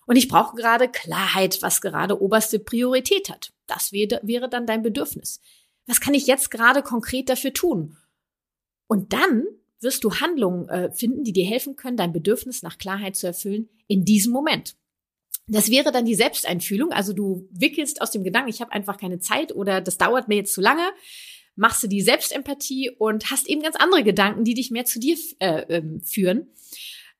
Und 0.06 0.16
ich 0.16 0.28
brauche 0.28 0.54
gerade 0.54 0.88
Klarheit, 0.88 1.62
was 1.62 1.80
gerade 1.80 2.20
oberste 2.20 2.58
Priorität 2.58 3.28
hat. 3.28 3.52
Das 3.66 3.90
wäre, 3.90 4.20
wäre 4.22 4.48
dann 4.48 4.66
dein 4.66 4.82
Bedürfnis. 4.82 5.40
Was 5.86 6.00
kann 6.00 6.14
ich 6.14 6.26
jetzt 6.26 6.50
gerade 6.50 6.82
konkret 6.82 7.28
dafür 7.28 7.52
tun? 7.52 7.96
Und 8.86 9.12
dann 9.12 9.44
wirst 9.80 10.04
du 10.04 10.14
Handlungen 10.14 10.68
äh, 10.68 10.90
finden, 10.90 11.24
die 11.24 11.32
dir 11.32 11.46
helfen 11.46 11.76
können, 11.76 11.96
dein 11.96 12.12
Bedürfnis 12.12 12.62
nach 12.62 12.78
Klarheit 12.78 13.16
zu 13.16 13.26
erfüllen 13.26 13.68
in 13.88 14.04
diesem 14.04 14.32
Moment. 14.32 14.76
Das 15.48 15.70
wäre 15.70 15.92
dann 15.92 16.04
die 16.04 16.14
Selbsteinfühlung. 16.14 16.92
Also 16.92 17.12
du 17.12 17.48
wickelst 17.52 18.02
aus 18.02 18.10
dem 18.10 18.24
Gedanken, 18.24 18.50
ich 18.50 18.60
habe 18.60 18.72
einfach 18.72 18.98
keine 18.98 19.20
Zeit 19.20 19.54
oder 19.54 19.80
das 19.80 19.98
dauert 19.98 20.28
mir 20.28 20.36
jetzt 20.36 20.54
zu 20.54 20.60
lange, 20.60 20.88
machst 21.54 21.82
du 21.82 21.86
die 21.86 22.02
Selbstempathie 22.02 22.90
und 22.90 23.30
hast 23.30 23.48
eben 23.48 23.62
ganz 23.62 23.76
andere 23.76 24.02
Gedanken, 24.02 24.44
die 24.44 24.54
dich 24.54 24.70
mehr 24.70 24.84
zu 24.84 24.98
dir 24.98 25.16
äh, 25.38 25.62
ähm, 25.68 26.00
führen. 26.00 26.48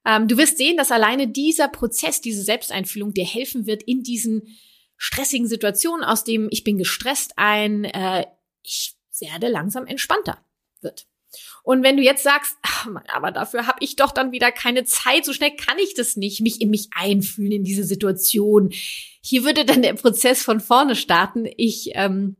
Ähm, 0.05 0.29
du 0.29 0.37
wirst 0.37 0.59
sehen, 0.59 0.77
dass 0.77 0.91
alleine 0.91 1.29
dieser 1.29 1.69
Prozess, 1.69 2.21
diese 2.21 2.43
Selbsteinfühlung 2.43 3.15
dir 3.15 3.25
helfen 3.25 3.67
wird 3.67 3.83
in 3.85 4.03
diesen 4.03 4.57
stressigen 4.97 5.47
Situationen, 5.47 6.05
aus 6.05 6.25
dem 6.25 6.49
ich 6.51 6.65
bin 6.65 6.79
gestresst 6.79 7.33
ein, 7.37 7.85
äh, 7.85 8.27
ich 8.63 8.97
werde 9.21 9.49
langsam 9.49 9.87
entspannter 9.87 10.45
wird. 10.81 11.07
Und 11.62 11.83
wenn 11.83 11.97
du 11.97 12.02
jetzt 12.02 12.23
sagst, 12.23 12.56
ach, 12.62 12.87
aber 13.09 13.33
dafür 13.33 13.66
habe 13.66 13.78
ich 13.80 13.97
doch 13.97 14.12
dann 14.12 14.33
wieder 14.33 14.52
keine 14.52 14.85
Zeit, 14.85 15.25
so 15.25 15.33
schnell 15.33 15.50
kann 15.56 15.78
ich 15.78 15.95
das 15.95 16.16
nicht, 16.16 16.40
mich 16.40 16.61
in 16.61 16.71
mich 16.71 16.88
einfühlen 16.95 17.52
in 17.52 17.64
diese 17.64 17.85
Situation. 17.85 18.71
Hier 19.21 19.45
würde 19.45 19.64
dann 19.64 19.83
der 19.83 19.95
Prozess 19.95 20.42
von 20.42 20.61
vorne 20.61 20.95
starten. 20.95 21.49
Ich 21.56 21.90
ähm, 21.95 22.37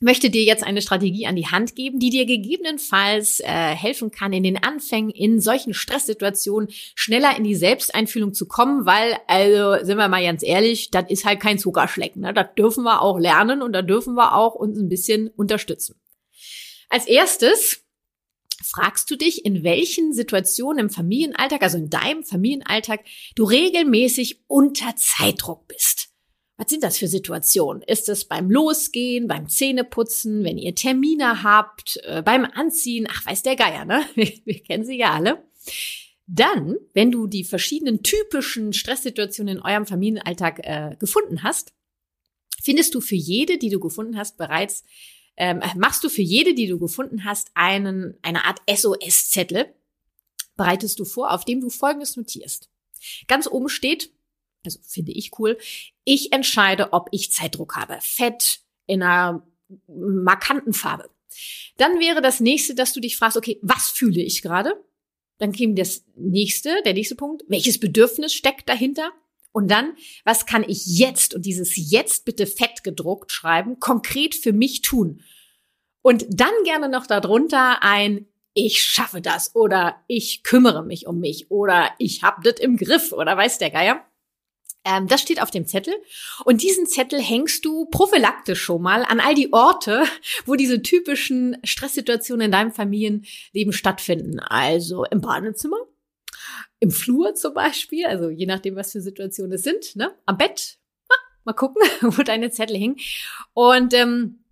möchte 0.00 0.30
dir 0.30 0.44
jetzt 0.44 0.62
eine 0.62 0.80
Strategie 0.80 1.26
an 1.26 1.36
die 1.36 1.48
Hand 1.48 1.74
geben, 1.74 1.98
die 1.98 2.10
dir 2.10 2.24
gegebenenfalls 2.24 3.40
äh, 3.40 3.46
helfen 3.46 4.10
kann, 4.10 4.32
in 4.32 4.44
den 4.44 4.62
Anfängen 4.62 5.10
in 5.10 5.40
solchen 5.40 5.74
Stresssituationen 5.74 6.68
schneller 6.94 7.36
in 7.36 7.44
die 7.44 7.56
Selbsteinfühlung 7.56 8.32
zu 8.32 8.46
kommen, 8.46 8.86
weil, 8.86 9.16
also 9.26 9.84
sind 9.84 9.98
wir 9.98 10.08
mal 10.08 10.22
ganz 10.22 10.42
ehrlich, 10.42 10.90
das 10.90 11.10
ist 11.10 11.24
halt 11.24 11.40
kein 11.40 11.58
Zuckerschlecken. 11.58 12.22
Ne? 12.22 12.32
Das 12.32 12.54
dürfen 12.56 12.84
wir 12.84 13.02
auch 13.02 13.18
lernen 13.18 13.62
und 13.62 13.72
da 13.72 13.82
dürfen 13.82 14.14
wir 14.14 14.36
auch 14.36 14.54
uns 14.54 14.78
ein 14.78 14.88
bisschen 14.88 15.28
unterstützen. 15.28 15.96
Als 16.88 17.06
erstes 17.06 17.84
fragst 18.68 19.10
du 19.10 19.16
dich, 19.16 19.44
in 19.44 19.64
welchen 19.64 20.12
Situationen 20.12 20.86
im 20.86 20.90
Familienalltag, 20.90 21.62
also 21.62 21.78
in 21.78 21.90
deinem 21.90 22.24
Familienalltag, 22.24 23.00
du 23.34 23.44
regelmäßig 23.44 24.40
unter 24.46 24.94
Zeitdruck 24.96 25.66
bist. 25.68 26.10
Was 26.58 26.70
sind 26.70 26.82
das 26.82 26.98
für 26.98 27.06
Situationen? 27.06 27.82
Ist 27.82 28.08
es 28.08 28.24
beim 28.24 28.50
Losgehen, 28.50 29.28
beim 29.28 29.48
Zähneputzen, 29.48 30.42
wenn 30.42 30.58
ihr 30.58 30.74
Termine 30.74 31.44
habt, 31.44 32.00
äh, 32.02 32.20
beim 32.20 32.44
Anziehen? 32.44 33.06
Ach, 33.08 33.24
weiß 33.26 33.44
der 33.44 33.56
Geier, 33.56 33.84
ne? 33.84 34.04
Wir, 34.14 34.32
wir 34.44 34.60
kennen 34.62 34.84
sie 34.84 34.98
ja 34.98 35.12
alle. 35.12 35.44
Dann, 36.26 36.76
wenn 36.94 37.10
du 37.10 37.26
die 37.26 37.44
verschiedenen 37.44 38.02
typischen 38.02 38.72
Stresssituationen 38.72 39.58
in 39.58 39.62
eurem 39.62 39.86
Familienalltag 39.86 40.58
äh, 40.64 40.96
gefunden 40.98 41.42
hast, 41.42 41.72
findest 42.60 42.94
du 42.94 43.00
für 43.00 43.14
jede, 43.14 43.56
die 43.56 43.70
du 43.70 43.80
gefunden 43.80 44.18
hast, 44.18 44.36
bereits, 44.36 44.84
ähm, 45.38 45.62
machst 45.76 46.02
du 46.02 46.08
für 46.08 46.22
jede, 46.22 46.52
die 46.52 46.66
du 46.66 46.78
gefunden 46.78 47.24
hast, 47.24 47.50
einen, 47.54 48.18
eine 48.22 48.44
Art 48.44 48.60
SOS-Zettel, 48.68 49.72
bereitest 50.56 50.98
du 50.98 51.04
vor, 51.04 51.32
auf 51.32 51.44
dem 51.44 51.60
du 51.60 51.70
Folgendes 51.70 52.16
notierst. 52.16 52.68
Ganz 53.28 53.46
oben 53.46 53.68
steht, 53.68 54.12
also 54.66 54.80
finde 54.82 55.12
ich 55.12 55.38
cool, 55.38 55.56
ich 56.04 56.32
entscheide, 56.32 56.92
ob 56.92 57.08
ich 57.12 57.30
Zeitdruck 57.30 57.76
habe. 57.76 57.98
Fett 58.00 58.60
in 58.86 59.02
einer 59.02 59.46
markanten 59.86 60.72
Farbe. 60.72 61.08
Dann 61.76 62.00
wäre 62.00 62.20
das 62.20 62.40
nächste, 62.40 62.74
dass 62.74 62.92
du 62.92 63.00
dich 63.00 63.16
fragst, 63.16 63.36
okay, 63.36 63.60
was 63.62 63.90
fühle 63.90 64.20
ich 64.20 64.42
gerade? 64.42 64.74
Dann 65.38 65.52
käme 65.52 65.74
das 65.74 66.04
nächste, 66.16 66.82
der 66.84 66.94
nächste 66.94 67.14
Punkt, 67.14 67.44
welches 67.46 67.78
Bedürfnis 67.78 68.34
steckt 68.34 68.68
dahinter? 68.68 69.12
Und 69.58 69.72
dann, 69.72 69.96
was 70.24 70.46
kann 70.46 70.62
ich 70.62 70.86
jetzt 70.86 71.34
und 71.34 71.44
dieses 71.44 71.72
jetzt 71.74 72.24
bitte 72.24 72.46
fett 72.46 72.84
gedruckt 72.84 73.32
schreiben, 73.32 73.80
konkret 73.80 74.36
für 74.36 74.52
mich 74.52 74.82
tun? 74.82 75.20
Und 76.00 76.26
dann 76.30 76.52
gerne 76.62 76.88
noch 76.88 77.08
darunter 77.08 77.82
ein 77.82 78.28
ich 78.54 78.80
schaffe 78.82 79.20
das 79.20 79.56
oder 79.56 79.96
ich 80.06 80.44
kümmere 80.44 80.84
mich 80.84 81.08
um 81.08 81.18
mich 81.18 81.50
oder 81.50 81.90
ich 81.98 82.22
hab 82.22 82.44
das 82.44 82.54
im 82.60 82.76
Griff 82.76 83.12
oder 83.12 83.36
weiß 83.36 83.58
der 83.58 83.70
Geier. 83.70 84.04
Ähm, 84.84 85.08
das 85.08 85.22
steht 85.22 85.42
auf 85.42 85.50
dem 85.50 85.66
Zettel. 85.66 85.94
Und 86.44 86.62
diesen 86.62 86.86
Zettel 86.86 87.20
hängst 87.20 87.64
du 87.64 87.86
prophylaktisch 87.86 88.62
schon 88.62 88.82
mal 88.82 89.04
an 89.04 89.18
all 89.18 89.34
die 89.34 89.52
Orte, 89.52 90.04
wo 90.46 90.54
diese 90.54 90.82
typischen 90.82 91.56
Stresssituationen 91.64 92.46
in 92.46 92.52
deinem 92.52 92.72
Familienleben 92.72 93.72
stattfinden. 93.72 94.38
Also 94.38 95.04
im 95.04 95.20
Badezimmer, 95.20 95.78
im 96.80 96.90
Flur 96.90 97.34
zum 97.34 97.54
Beispiel, 97.54 98.06
also 98.06 98.28
je 98.30 98.46
nachdem, 98.46 98.76
was 98.76 98.92
für 98.92 99.00
Situationen 99.00 99.52
es 99.52 99.62
sind, 99.62 99.96
ne? 99.96 100.14
am 100.26 100.38
Bett. 100.38 100.78
Ah, 101.08 101.14
mal 101.44 101.52
gucken, 101.52 101.82
wo 102.00 102.22
deine 102.22 102.50
Zettel 102.50 102.76
hängen. 102.76 102.96
Und 103.52 103.94
ähm, 103.94 104.44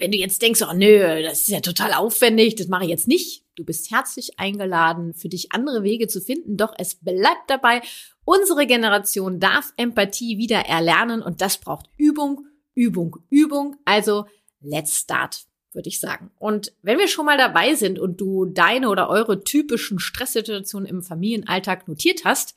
wenn 0.00 0.10
du 0.10 0.18
jetzt 0.18 0.40
denkst, 0.40 0.62
oh 0.62 0.72
nö, 0.72 1.22
das 1.22 1.40
ist 1.40 1.48
ja 1.48 1.60
total 1.60 1.92
aufwendig, 1.92 2.54
das 2.54 2.68
mache 2.68 2.84
ich 2.84 2.90
jetzt 2.90 3.06
nicht. 3.06 3.44
Du 3.54 3.64
bist 3.64 3.90
herzlich 3.90 4.38
eingeladen, 4.38 5.12
für 5.12 5.28
dich 5.28 5.52
andere 5.52 5.82
Wege 5.82 6.08
zu 6.08 6.22
finden, 6.22 6.56
doch 6.56 6.72
es 6.78 6.94
bleibt 6.94 7.48
dabei, 7.48 7.82
unsere 8.24 8.66
Generation 8.66 9.38
darf 9.40 9.74
Empathie 9.76 10.38
wieder 10.38 10.60
erlernen 10.60 11.20
und 11.20 11.42
das 11.42 11.58
braucht 11.58 11.90
Übung, 11.98 12.46
Übung, 12.74 13.18
Übung. 13.28 13.76
Also 13.84 14.24
let's 14.62 14.96
start, 14.96 15.44
würde 15.72 15.88
ich 15.88 16.00
sagen. 16.00 16.30
Und 16.38 16.72
wenn 16.82 16.98
wir 16.98 17.08
schon 17.08 17.26
mal 17.26 17.38
dabei 17.38 17.74
sind 17.74 17.98
und 17.98 18.20
du 18.20 18.46
deine 18.46 18.88
oder 18.88 19.08
eure 19.08 19.44
typischen 19.44 19.98
Stresssituationen 19.98 20.88
im 20.88 21.02
Familienalltag 21.02 21.88
notiert 21.88 22.24
hast, 22.24 22.54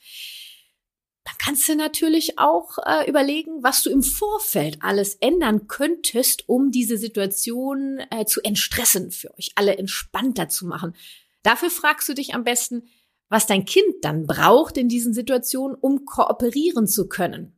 dann 1.24 1.36
kannst 1.38 1.70
du 1.70 1.75
natürlich 1.75 2.38
auch 2.38 2.77
äh, 2.86 3.10
überlegen, 3.10 3.63
was 3.63 3.82
du 3.82 3.89
im 3.89 4.03
Vorfeld 4.03 4.77
alles 4.82 5.15
ändern 5.15 5.67
könntest, 5.67 6.50
um 6.50 6.70
diese 6.72 6.98
Situation 6.98 8.01
äh, 8.12 8.25
zu 8.25 8.41
entstressen, 8.41 9.12
für 9.12 9.34
euch 9.38 9.51
alle 9.55 9.77
entspannter 9.77 10.50
zu 10.50 10.65
machen. 10.65 10.96
Dafür 11.41 11.70
fragst 11.70 12.10
du 12.10 12.13
dich 12.13 12.34
am 12.34 12.43
besten, 12.43 12.84
was 13.29 13.48
dein 13.48 13.65
Kind 13.65 13.96
dann 14.01 14.27
braucht 14.27 14.77
in 14.77 14.89
diesen 14.89 15.13
Situationen, 15.13 15.77
um 15.79 16.05
kooperieren 16.05 16.88
zu 16.88 17.08
können. 17.08 17.55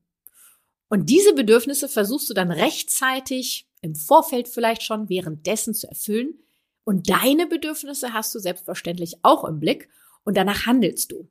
Und 0.88 1.10
diese 1.10 1.34
Bedürfnisse 1.34 1.90
versuchst 1.90 2.30
du 2.30 2.34
dann 2.34 2.52
rechtzeitig 2.52 3.68
im 3.86 3.96
Vorfeld 3.96 4.48
vielleicht 4.48 4.84
schon 4.84 5.08
währenddessen 5.08 5.74
zu 5.74 5.88
erfüllen. 5.88 6.40
Und 6.84 7.10
deine 7.10 7.48
Bedürfnisse 7.48 8.14
hast 8.14 8.36
du 8.36 8.40
selbstverständlich 8.40 9.16
auch 9.24 9.46
im 9.46 9.60
Blick 9.60 9.90
und 10.24 10.36
danach 10.38 10.66
handelst 10.66 11.12
du 11.12 11.30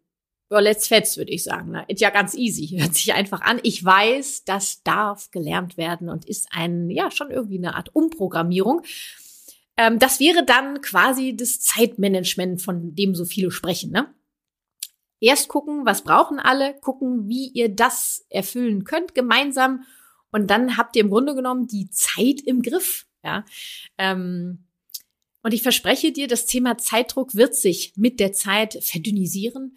ja, 0.51 0.61
let's 0.61 0.87
fetz, 0.87 1.17
würde 1.17 1.33
ich 1.33 1.43
sagen. 1.43 1.73
Ne? 1.73 1.85
Ist 1.89 2.01
ja 2.01 2.11
ganz 2.11 2.35
easy. 2.35 2.67
Hört 2.79 2.95
sich 2.95 3.13
einfach 3.13 3.41
an. 3.41 3.61
Ich 3.63 3.85
weiß, 3.85 4.45
das 4.45 4.83
darf 4.83 5.31
gelernt 5.31 5.77
werden 5.77 6.09
und 6.09 6.25
ist 6.27 6.49
ein, 6.51 6.91
ja, 6.91 7.11
schon 7.11 7.31
irgendwie 7.31 7.59
eine 7.59 7.75
Art 7.75 7.95
Umprogrammierung. 7.95 8.83
Ähm, 9.77 9.99
das 9.99 10.21
wäre 10.21 10.45
dann 10.45 10.81
quasi 10.81 11.37
das 11.37 11.61
Zeitmanagement, 11.61 12.63
von 12.63 12.95
dem 12.95 13.15
so 13.15 13.25
viele 13.25 13.51
sprechen, 13.51 13.91
ne? 13.91 14.13
Erst 15.21 15.49
gucken, 15.49 15.87
was 15.87 16.03
brauchen 16.05 16.39
alle, 16.39 16.75
gucken, 16.81 17.29
wie 17.29 17.49
ihr 17.49 17.71
das 17.71 18.27
erfüllen 18.29 18.85
könnt 18.85 19.15
gemeinsam. 19.15 19.85
Und 20.35 20.49
dann 20.49 20.77
habt 20.77 20.97
ihr 20.97 21.03
im 21.03 21.11
Grunde 21.11 21.37
genommen 21.37 21.69
die 21.69 21.91
Zeit 21.91 22.41
im 22.45 22.61
Griff, 22.61 23.07
ja. 23.23 23.45
Ähm, 23.99 24.65
und 25.45 25.55
ich 25.55 25.63
verspreche 25.63 26.11
dir, 26.11 26.27
das 26.27 26.45
Thema 26.45 26.77
Zeitdruck 26.77 27.37
wird 27.37 27.55
sich 27.55 27.93
mit 27.95 28.19
der 28.19 28.33
Zeit 28.33 28.83
verdünnisieren. 28.83 29.77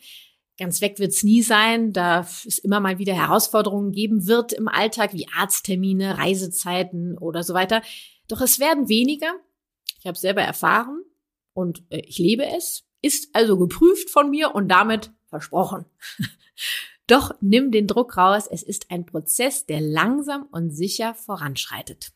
Ganz 0.57 0.81
weg 0.81 0.97
wird's 0.97 1.21
nie 1.21 1.43
sein, 1.43 1.93
da 1.93 2.21
es 2.21 2.57
immer 2.57 2.79
mal 2.79 2.97
wieder 2.97 3.13
Herausforderungen 3.13 3.91
geben 3.91 4.25
wird 4.25 4.51
im 4.51 4.67
Alltag, 4.67 5.13
wie 5.13 5.27
Arzttermine, 5.27 6.17
Reisezeiten 6.17 7.19
oder 7.19 7.43
so 7.43 7.53
weiter. 7.53 7.83
Doch 8.27 8.41
es 8.41 8.59
werden 8.59 8.89
weniger. 8.89 9.35
Ich 9.99 10.07
habe 10.07 10.17
selber 10.17 10.41
erfahren 10.41 11.03
und 11.53 11.83
äh, 11.91 11.99
ich 11.99 12.17
lebe 12.17 12.47
es. 12.47 12.83
Ist 13.03 13.29
also 13.35 13.59
geprüft 13.59 14.09
von 14.09 14.31
mir 14.31 14.55
und 14.55 14.69
damit 14.69 15.11
versprochen. 15.27 15.85
Doch 17.07 17.31
nimm 17.39 17.71
den 17.71 17.87
Druck 17.87 18.17
raus. 18.17 18.47
Es 18.47 18.63
ist 18.63 18.91
ein 18.91 19.05
Prozess, 19.05 19.65
der 19.65 19.81
langsam 19.81 20.43
und 20.51 20.71
sicher 20.71 21.15
voranschreitet. 21.15 22.13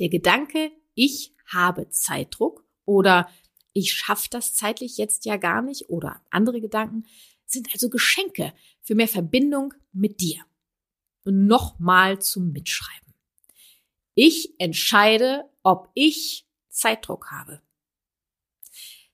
Der 0.00 0.08
Gedanke, 0.08 0.72
ich 0.94 1.34
habe 1.46 1.88
Zeitdruck 1.88 2.64
oder 2.84 3.30
ich 3.72 3.92
schaffe 3.92 4.28
das 4.30 4.54
zeitlich 4.54 4.96
jetzt 4.96 5.24
ja 5.24 5.36
gar 5.36 5.62
nicht 5.62 5.88
oder 5.88 6.20
andere 6.30 6.60
Gedanken, 6.60 7.06
sind 7.46 7.68
also 7.72 7.88
Geschenke 7.88 8.52
für 8.82 8.94
mehr 8.94 9.08
Verbindung 9.08 9.74
mit 9.92 10.20
dir. 10.20 10.44
Und 11.24 11.46
nochmal 11.46 12.20
zum 12.20 12.52
Mitschreiben. 12.52 13.14
Ich 14.14 14.58
entscheide, 14.58 15.48
ob 15.62 15.90
ich 15.94 16.48
Zeitdruck 16.68 17.30
habe. 17.30 17.62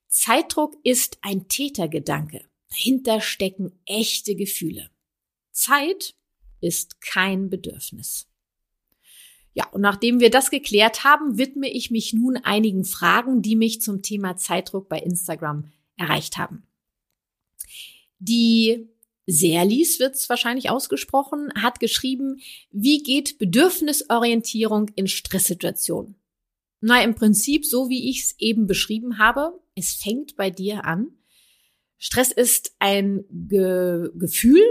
Zeitdruck 0.07 0.75
ist 0.83 1.19
ein 1.21 1.47
Tätergedanke. 1.47 2.49
Dahinter 2.75 3.21
stecken 3.21 3.71
echte 3.85 4.35
Gefühle. 4.35 4.89
Zeit 5.51 6.13
ist 6.59 6.99
kein 6.99 7.49
Bedürfnis. 7.49 8.27
Ja, 9.53 9.69
und 9.69 9.79
nachdem 9.79 10.19
wir 10.19 10.29
das 10.29 10.51
geklärt 10.51 11.05
haben, 11.05 11.37
widme 11.37 11.69
ich 11.69 11.89
mich 11.89 12.11
nun 12.11 12.35
einigen 12.35 12.83
Fragen, 12.83 13.41
die 13.41 13.55
mich 13.55 13.81
zum 13.81 14.01
Thema 14.01 14.35
Zeitdruck 14.35 14.89
bei 14.89 14.99
Instagram 14.99 15.71
erreicht 15.95 16.35
haben. 16.35 16.63
Die 18.19 18.89
Serlis 19.25 19.99
wird 19.99 20.15
es 20.15 20.27
wahrscheinlich 20.27 20.69
ausgesprochen, 20.69 21.53
hat 21.55 21.79
geschrieben, 21.79 22.41
wie 22.71 23.01
geht 23.01 23.37
Bedürfnisorientierung 23.37 24.89
in 24.95 25.07
Stresssituationen? 25.07 26.15
Na, 26.81 27.01
im 27.01 27.15
Prinzip 27.15 27.65
so, 27.65 27.87
wie 27.87 28.09
ich 28.09 28.19
es 28.21 28.35
eben 28.37 28.67
beschrieben 28.67 29.17
habe. 29.17 29.57
Es 29.75 29.93
fängt 29.93 30.35
bei 30.35 30.49
dir 30.49 30.83
an. 30.83 31.17
Stress 31.97 32.31
ist 32.31 32.75
ein 32.79 33.23
Ge 33.29 34.09
Gefühl, 34.15 34.63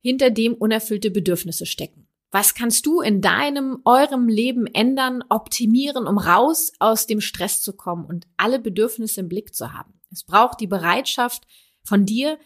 hinter 0.00 0.30
dem 0.30 0.54
unerfüllte 0.54 1.10
Bedürfnisse 1.10 1.66
stecken. 1.66 2.06
Was 2.30 2.54
kannst 2.54 2.84
du 2.84 3.00
in 3.00 3.22
deinem, 3.22 3.78
eurem 3.84 4.28
Leben 4.28 4.66
ändern, 4.66 5.24
optimieren, 5.30 6.06
um 6.06 6.18
raus 6.18 6.72
aus 6.78 7.06
dem 7.06 7.20
Stress 7.20 7.62
zu 7.62 7.74
kommen 7.74 8.04
und 8.04 8.26
alle 8.36 8.58
Bedürfnisse 8.58 9.20
im 9.20 9.28
Blick 9.28 9.54
zu 9.54 9.72
haben? 9.72 9.94
Es 10.12 10.24
braucht 10.24 10.60
die 10.60 10.66
Bereitschaft 10.66 11.44
von 11.84 12.04
dir, 12.04 12.38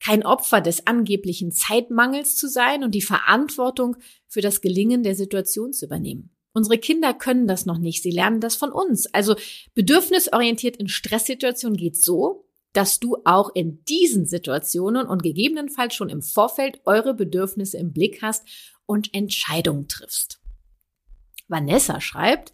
kein 0.00 0.24
Opfer 0.24 0.60
des 0.60 0.86
angeblichen 0.86 1.52
Zeitmangels 1.52 2.36
zu 2.36 2.48
sein 2.48 2.84
und 2.84 2.94
die 2.94 3.02
Verantwortung 3.02 3.96
für 4.26 4.40
das 4.40 4.60
Gelingen 4.60 5.02
der 5.02 5.14
Situation 5.14 5.72
zu 5.72 5.86
übernehmen. 5.86 6.30
Unsere 6.52 6.78
Kinder 6.78 7.12
können 7.12 7.46
das 7.46 7.66
noch 7.66 7.78
nicht, 7.78 8.02
sie 8.02 8.10
lernen 8.10 8.40
das 8.40 8.56
von 8.56 8.72
uns. 8.72 9.06
Also 9.12 9.36
bedürfnisorientiert 9.74 10.76
in 10.76 10.88
Stresssituationen 10.88 11.76
geht 11.76 11.96
so, 11.96 12.45
dass 12.76 13.00
du 13.00 13.16
auch 13.24 13.50
in 13.54 13.84
diesen 13.84 14.26
Situationen 14.26 15.06
und 15.06 15.22
gegebenenfalls 15.22 15.94
schon 15.94 16.10
im 16.10 16.20
Vorfeld 16.20 16.80
eure 16.84 17.14
Bedürfnisse 17.14 17.78
im 17.78 17.92
Blick 17.92 18.20
hast 18.22 18.46
und 18.84 19.14
Entscheidungen 19.14 19.88
triffst. 19.88 20.40
Vanessa 21.48 22.00
schreibt, 22.00 22.52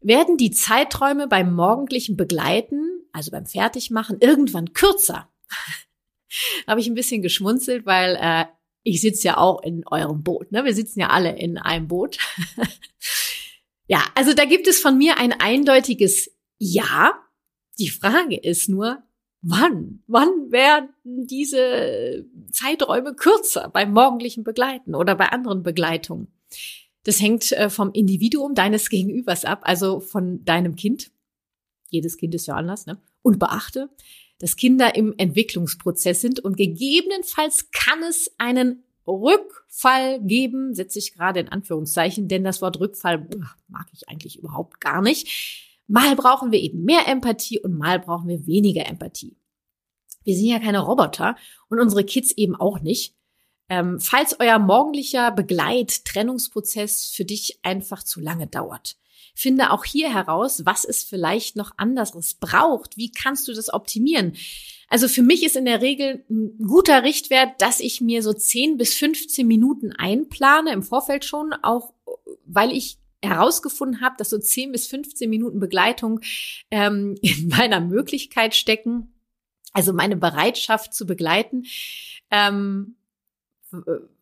werden 0.00 0.36
die 0.36 0.50
Zeiträume 0.50 1.28
beim 1.28 1.54
morgendlichen 1.54 2.16
Begleiten, 2.16 3.06
also 3.12 3.30
beim 3.30 3.46
Fertigmachen, 3.46 4.18
irgendwann 4.20 4.72
kürzer. 4.72 5.32
habe 6.66 6.80
ich 6.80 6.88
ein 6.88 6.94
bisschen 6.94 7.22
geschmunzelt, 7.22 7.86
weil 7.86 8.18
äh, 8.20 8.46
ich 8.82 9.00
sitze 9.00 9.28
ja 9.28 9.36
auch 9.38 9.62
in 9.62 9.86
eurem 9.86 10.22
Boot. 10.22 10.52
Ne? 10.52 10.64
Wir 10.64 10.74
sitzen 10.74 11.00
ja 11.00 11.08
alle 11.10 11.38
in 11.38 11.58
einem 11.58 11.88
Boot. 11.88 12.18
ja, 13.86 14.04
also 14.14 14.34
da 14.34 14.44
gibt 14.44 14.66
es 14.66 14.80
von 14.80 14.98
mir 14.98 15.18
ein 15.18 15.32
eindeutiges 15.32 16.30
Ja. 16.58 17.20
Die 17.78 17.88
Frage 17.88 18.36
ist 18.36 18.68
nur, 18.68 19.02
wann? 19.44 20.02
Wann 20.06 20.50
werden 20.50 20.88
diese 21.04 22.24
Zeiträume 22.50 23.14
kürzer 23.14 23.68
beim 23.68 23.92
morgendlichen 23.92 24.42
Begleiten 24.42 24.94
oder 24.94 25.14
bei 25.14 25.28
anderen 25.28 25.62
Begleitungen? 25.62 26.28
Das 27.04 27.20
hängt 27.20 27.52
äh, 27.52 27.68
vom 27.68 27.92
Individuum 27.92 28.54
deines 28.54 28.88
Gegenübers 28.88 29.44
ab, 29.44 29.60
also 29.64 30.00
von 30.00 30.44
deinem 30.44 30.74
Kind. 30.74 31.10
Jedes 31.90 32.16
Kind 32.16 32.34
ist 32.34 32.46
ja 32.46 32.54
anders, 32.54 32.86
ne? 32.86 33.00
Und 33.22 33.38
beachte, 33.38 33.90
dass 34.38 34.56
Kinder 34.56 34.94
im 34.94 35.14
Entwicklungsprozess 35.16 36.20
sind 36.20 36.40
und 36.40 36.56
gegebenenfalls 36.56 37.70
kann 37.70 38.02
es 38.02 38.32
einen 38.38 38.82
Rückfall 39.06 40.20
geben, 40.22 40.74
setze 40.74 40.98
ich 40.98 41.12
gerade 41.12 41.40
in 41.40 41.48
Anführungszeichen, 41.50 42.28
denn 42.28 42.44
das 42.44 42.62
Wort 42.62 42.80
Rückfall 42.80 43.28
mag 43.68 43.86
ich 43.92 44.08
eigentlich 44.08 44.38
überhaupt 44.38 44.80
gar 44.80 45.02
nicht. 45.02 45.73
Mal 45.86 46.16
brauchen 46.16 46.50
wir 46.52 46.60
eben 46.60 46.84
mehr 46.84 47.06
Empathie 47.06 47.60
und 47.60 47.76
mal 47.76 47.98
brauchen 47.98 48.28
wir 48.28 48.46
weniger 48.46 48.86
Empathie. 48.86 49.36
Wir 50.24 50.34
sind 50.34 50.46
ja 50.46 50.58
keine 50.58 50.80
Roboter 50.80 51.36
und 51.68 51.80
unsere 51.80 52.04
Kids 52.04 52.32
eben 52.32 52.56
auch 52.56 52.80
nicht. 52.80 53.14
Ähm, 53.68 54.00
falls 54.00 54.38
euer 54.40 54.58
morgendlicher 54.58 55.30
Begleit-Trennungsprozess 55.30 57.06
für 57.06 57.24
dich 57.24 57.60
einfach 57.62 58.02
zu 58.02 58.20
lange 58.20 58.46
dauert, 58.46 58.96
finde 59.34 59.70
auch 59.70 59.84
hier 59.84 60.12
heraus, 60.12 60.64
was 60.64 60.84
es 60.84 61.02
vielleicht 61.02 61.56
noch 61.56 61.72
anderes 61.76 62.34
braucht. 62.34 62.96
Wie 62.96 63.10
kannst 63.10 63.48
du 63.48 63.52
das 63.52 63.72
optimieren? 63.72 64.36
Also 64.88 65.08
für 65.08 65.22
mich 65.22 65.44
ist 65.44 65.56
in 65.56 65.64
der 65.64 65.82
Regel 65.82 66.24
ein 66.30 66.56
guter 66.58 67.02
Richtwert, 67.02 67.60
dass 67.60 67.80
ich 67.80 68.00
mir 68.00 68.22
so 68.22 68.32
10 68.32 68.76
bis 68.76 68.94
15 68.94 69.46
Minuten 69.46 69.92
einplane, 69.92 70.72
im 70.72 70.82
Vorfeld 70.82 71.24
schon, 71.24 71.52
auch 71.62 71.94
weil 72.46 72.70
ich 72.70 72.98
herausgefunden 73.28 74.00
habe, 74.00 74.16
dass 74.18 74.30
so 74.30 74.38
10 74.38 74.72
bis 74.72 74.86
15 74.86 75.28
Minuten 75.28 75.60
Begleitung 75.60 76.20
ähm, 76.70 77.16
in 77.22 77.48
meiner 77.48 77.80
Möglichkeit 77.80 78.54
stecken, 78.54 79.12
also 79.72 79.92
meine 79.92 80.16
Bereitschaft 80.16 80.94
zu 80.94 81.06
begleiten. 81.06 81.64
Ähm, 82.30 82.96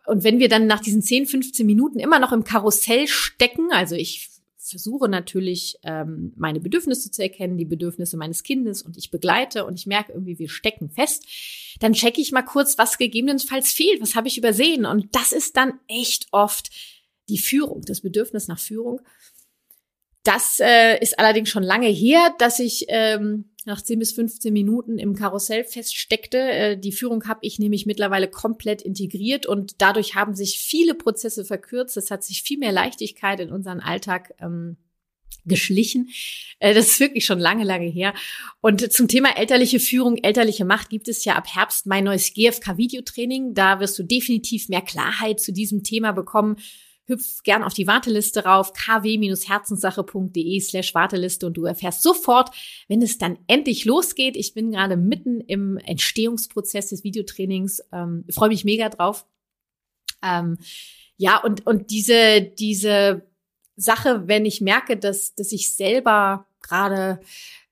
und 0.07 0.25
wenn 0.25 0.39
wir 0.39 0.49
dann 0.49 0.67
nach 0.67 0.81
diesen 0.81 1.03
10, 1.03 1.27
15 1.27 1.67
Minuten 1.67 1.99
immer 1.99 2.19
noch 2.19 2.33
im 2.33 2.45
Karussell 2.45 3.07
stecken, 3.07 3.71
also 3.73 3.95
ich 3.95 4.31
versuche 4.57 5.09
natürlich, 5.09 5.77
ähm, 5.83 6.33
meine 6.37 6.61
Bedürfnisse 6.61 7.11
zu 7.11 7.23
erkennen, 7.23 7.59
die 7.59 7.65
Bedürfnisse 7.65 8.17
meines 8.17 8.43
Kindes 8.43 8.83
und 8.83 8.97
ich 8.97 9.11
begleite 9.11 9.65
und 9.65 9.75
ich 9.75 9.87
merke 9.87 10.13
irgendwie, 10.13 10.39
wir 10.39 10.49
stecken 10.49 10.89
fest, 10.89 11.27
dann 11.81 11.93
checke 11.93 12.21
ich 12.21 12.33
mal 12.33 12.43
kurz, 12.43 12.79
was 12.79 12.99
gegebenenfalls 12.99 13.73
fehlt, 13.73 14.01
was 14.01 14.15
habe 14.15 14.29
ich 14.29 14.39
übersehen. 14.39 14.87
Und 14.87 15.15
das 15.15 15.33
ist 15.33 15.57
dann 15.57 15.75
echt 15.89 16.29
oft 16.31 16.71
die 17.29 17.39
Führung, 17.39 17.83
das 17.83 18.01
Bedürfnis 18.01 18.49
nach 18.49 18.59
Führung. 18.59 19.01
Das 20.25 20.61
äh, 20.61 21.01
ist 21.01 21.19
allerdings 21.19 21.49
schon 21.49 21.65
lange 21.65 21.89
her, 21.89 22.35
dass 22.39 22.61
ich 22.61 22.85
ähm, 22.89 23.53
nach 23.65 23.83
10 23.83 23.99
bis 23.99 24.13
15 24.13 24.53
Minuten 24.53 24.99
im 24.99 25.15
Karussell 25.15 25.65
feststeckte. 25.65 26.39
Äh, 26.39 26.79
die 26.79 26.93
Führung 26.93 27.27
habe 27.27 27.41
ich 27.43 27.59
nämlich 27.59 27.87
mittlerweile 27.87 28.29
komplett 28.29 28.83
integriert 28.83 29.47
und 29.47 29.81
dadurch 29.81 30.15
haben 30.15 30.35
sich 30.35 30.59
viele 30.59 30.95
Prozesse 30.95 31.45
verkürzt. 31.45 31.97
Es 31.97 32.11
hat 32.11 32.23
sich 32.23 32.43
viel 32.43 32.59
mehr 32.59 32.73
Leichtigkeit 32.73 33.41
in 33.41 33.51
unseren 33.51 33.81
Alltag 33.81 34.33
ähm, 34.41 34.77
geschlichen. 35.45 36.11
Äh, 36.61 36.75
das 36.75 36.87
ist 36.87 37.01
wirklich 37.01 37.25
schon 37.25 37.41
lange, 37.41 37.65
lange 37.65 37.87
her. 37.87 38.15
Und 38.61 38.93
zum 38.93 39.09
Thema 39.09 39.37
elterliche 39.37 39.81
Führung, 39.81 40.19
elterliche 40.19 40.65
Macht 40.65 40.89
gibt 40.89 41.09
es 41.09 41.25
ja 41.25 41.35
ab 41.35 41.49
Herbst 41.53 41.87
mein 41.87 42.05
neues 42.05 42.33
GFK-Videotraining. 42.35 43.55
Da 43.55 43.81
wirst 43.81 43.99
du 43.99 44.05
definitiv 44.05 44.69
mehr 44.69 44.83
Klarheit 44.83 45.41
zu 45.41 45.53
diesem 45.53 45.83
Thema 45.83 46.13
bekommen 46.13 46.57
hüpf 47.13 47.43
gern 47.43 47.63
auf 47.63 47.75
die 47.75 47.87
Warteliste 47.87 48.45
rauf, 48.45 48.73
kw-herzenssache.de 48.73 50.61
slash 50.61 50.95
Warteliste 50.95 51.47
und 51.47 51.57
du 51.57 51.65
erfährst 51.65 52.03
sofort, 52.03 52.51
wenn 52.89 53.03
es 53.03 53.19
dann 53.19 53.39
endlich 53.47 53.85
losgeht. 53.85 54.37
Ich 54.37 54.55
bin 54.55 54.73
gerade 54.73 54.97
mitten 54.97 55.41
im 55.41 55.77
Entstehungsprozess 55.77 56.89
des 56.89 57.05
Videotrainings, 57.05 57.83
ähm, 57.93 58.25
freue 58.31 58.49
mich 58.49 58.65
mega 58.65 58.89
drauf. 58.89 59.27
Ähm, 60.23 60.59
ja, 61.17 61.39
und, 61.39 61.67
und 61.67 61.91
diese, 61.91 62.43
diese 62.43 63.23
Sache, 63.77 64.27
wenn 64.27 64.45
ich 64.45 64.61
merke, 64.61 64.97
dass, 64.97 65.35
dass 65.35 65.53
ich 65.53 65.75
selber 65.75 66.47
gerade, 66.63 67.21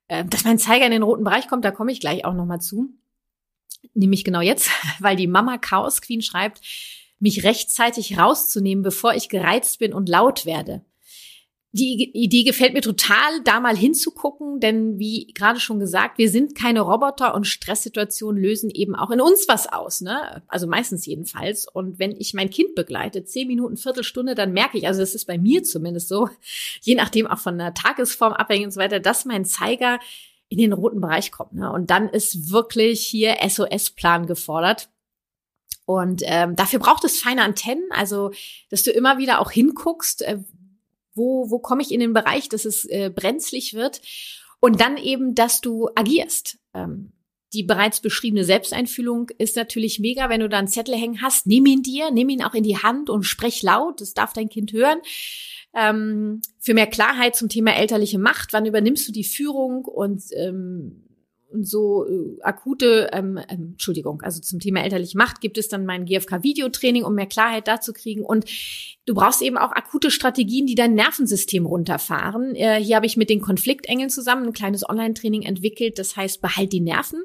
äh, 0.09 0.25
dass 0.25 0.45
mein 0.45 0.59
Zeiger 0.59 0.85
in 0.85 0.93
den 0.93 1.03
roten 1.03 1.25
Bereich 1.25 1.49
kommt, 1.49 1.65
da 1.65 1.71
komme 1.71 1.93
ich 1.93 2.01
gleich 2.01 2.25
auch 2.25 2.35
nochmal 2.35 2.61
zu. 2.61 2.91
Nämlich 3.95 4.25
genau 4.25 4.41
jetzt, 4.41 4.71
weil 4.99 5.17
die 5.17 5.27
Mama 5.27 5.59
Chaos 5.59 6.03
Queen 6.03 6.23
schreibt, 6.23 6.61
mich 7.21 7.45
rechtzeitig 7.45 8.19
rauszunehmen, 8.19 8.83
bevor 8.83 9.15
ich 9.15 9.29
gereizt 9.29 9.79
bin 9.79 9.93
und 9.93 10.09
laut 10.09 10.47
werde. 10.47 10.83
Die 11.73 12.11
Idee 12.15 12.43
gefällt 12.43 12.75
mir 12.75 12.81
total, 12.81 13.45
da 13.45 13.61
mal 13.61 13.77
hinzugucken, 13.77 14.59
denn 14.59 14.99
wie 14.99 15.29
gerade 15.35 15.61
schon 15.61 15.79
gesagt, 15.79 16.19
wir 16.19 16.29
sind 16.29 16.57
keine 16.57 16.81
Roboter 16.81 17.33
und 17.33 17.47
Stresssituationen 17.47 18.43
lösen 18.43 18.71
eben 18.71 18.97
auch 18.97 19.11
in 19.11 19.21
uns 19.21 19.47
was 19.47 19.73
aus, 19.73 20.01
ne? 20.01 20.43
Also 20.49 20.67
meistens 20.67 21.07
jedenfalls. 21.07 21.69
Und 21.73 22.01
wenn 22.01 22.11
ich 22.11 22.35
mein 22.35 22.51
Kind 22.51 22.75
begleite, 22.75 23.23
zehn 23.25 23.47
Minuten, 23.47 23.77
Viertelstunde, 23.77 24.35
dann 24.35 24.53
merke 24.53 24.79
ich, 24.79 24.89
also 24.89 24.99
das 24.99 25.15
ist 25.15 25.27
bei 25.27 25.39
mir 25.39 25.63
zumindest 25.63 26.09
so, 26.09 26.29
je 26.81 26.97
nachdem 26.97 27.29
auch 27.29 27.39
von 27.39 27.57
der 27.57 27.73
Tagesform 27.73 28.33
abhängig 28.33 28.67
und 28.67 28.73
so 28.73 28.81
weiter, 28.81 28.99
dass 28.99 29.25
mein 29.25 29.45
Zeiger 29.45 30.01
in 30.49 30.59
den 30.59 30.73
roten 30.73 31.01
Bereich 31.01 31.31
kommt. 31.31 31.53
Ne? 31.53 31.73
Und 31.73 31.91
dann 31.91 32.09
ist 32.09 32.51
wirklich 32.51 33.07
hier 33.07 33.37
SOS-Plan 33.49 34.27
gefordert. 34.27 34.89
Und 35.91 36.23
ähm, 36.25 36.55
dafür 36.55 36.79
braucht 36.79 37.03
es 37.05 37.19
feine 37.19 37.43
Antennen, 37.43 37.83
also 37.91 38.31
dass 38.69 38.85
du 38.85 38.93
immer 38.93 39.19
wieder 39.19 39.41
auch 39.41 39.51
hinguckst, 39.51 40.23
äh, 40.23 40.39
wo, 41.15 41.51
wo 41.51 41.59
komme 41.59 41.83
ich 41.83 41.91
in 41.91 41.99
den 41.99 42.13
Bereich, 42.13 42.49
dass 42.49 42.65
es 42.65 42.85
äh, 42.85 43.11
brenzlig 43.13 43.75
wird. 43.75 44.01
Und 44.61 44.81
dann 44.81 44.97
eben, 44.97 45.35
dass 45.35 45.61
du 45.61 45.89
agierst. 45.97 46.59
Ähm, 46.75 47.13
die 47.53 47.65
bereits 47.65 48.01
beschriebene 48.01 48.45
Selbsteinfühlung 48.45 49.31
ist 49.39 49.57
natürlich 49.57 49.99
mega, 49.99 50.29
wenn 50.29 50.39
du 50.39 50.49
da 50.49 50.59
einen 50.59 50.69
Zettel 50.69 50.95
hängen 50.95 51.23
hast. 51.23 51.49
Nimm 51.49 51.67
ihn 51.67 51.83
dir, 51.83 52.13
nimm 52.13 52.29
ihn 52.29 52.45
auch 52.45 52.55
in 52.55 52.63
die 52.63 52.79
Hand 52.79 53.11
und 53.11 53.25
sprech 53.25 53.61
laut. 53.65 54.01
Das 54.01 54.15
darf 54.15 54.33
dein 54.33 54.49
Kind 54.49 54.73
hören. 54.73 55.01
Ähm, 55.75 56.41
für 56.61 56.75
mehr 56.75 56.87
Klarheit 56.87 57.35
zum 57.35 57.49
Thema 57.49 57.75
elterliche 57.75 58.21
Macht. 58.21 58.53
Wann 58.53 58.67
übernimmst 58.67 59.09
du 59.09 59.13
die 59.13 59.25
Führung 59.25 59.87
und 59.87 60.23
ähm, 60.37 61.10
so 61.61 62.07
äh, 62.07 62.41
akute, 62.43 63.11
ähm, 63.13 63.39
ähm, 63.49 63.71
Entschuldigung, 63.73 64.23
also 64.23 64.41
zum 64.41 64.61
Thema 64.61 64.83
elterliche 64.83 65.19
Macht 65.19 65.41
gibt 65.41 65.59
es 65.59 65.69
dann 65.69 65.87
mein 65.87 66.05
GFK-Videotraining, 66.05 67.05
um 67.05 67.15
mehr 67.15 67.27
Klarheit 67.27 67.69
dazu 67.69 67.93
kriegen. 67.93 68.25
Und 68.25 68.45
du 69.07 69.15
brauchst 69.15 69.43
eben 69.43 69.59
auch 69.59 69.73
akute 69.73 70.11
Strategien, 70.11 70.67
die 70.67 70.75
dein 70.75 70.95
Nervensystem 70.95 71.67
runterfahren. 71.67 72.55
Äh, 72.55 72.83
hier 72.83 72.97
habe 72.97 73.07
ich 73.07 73.17
mit 73.17 73.31
den 73.31 73.41
Konfliktengeln 73.41 74.11
zusammen 74.11 74.47
ein 74.47 74.53
kleines 74.53 74.89
Online-Training 74.89 75.43
entwickelt, 75.43 75.99
das 75.99 76.17
heißt, 76.17 76.41
behalt 76.41 76.73
die 76.73 76.81
Nerven. 76.81 77.23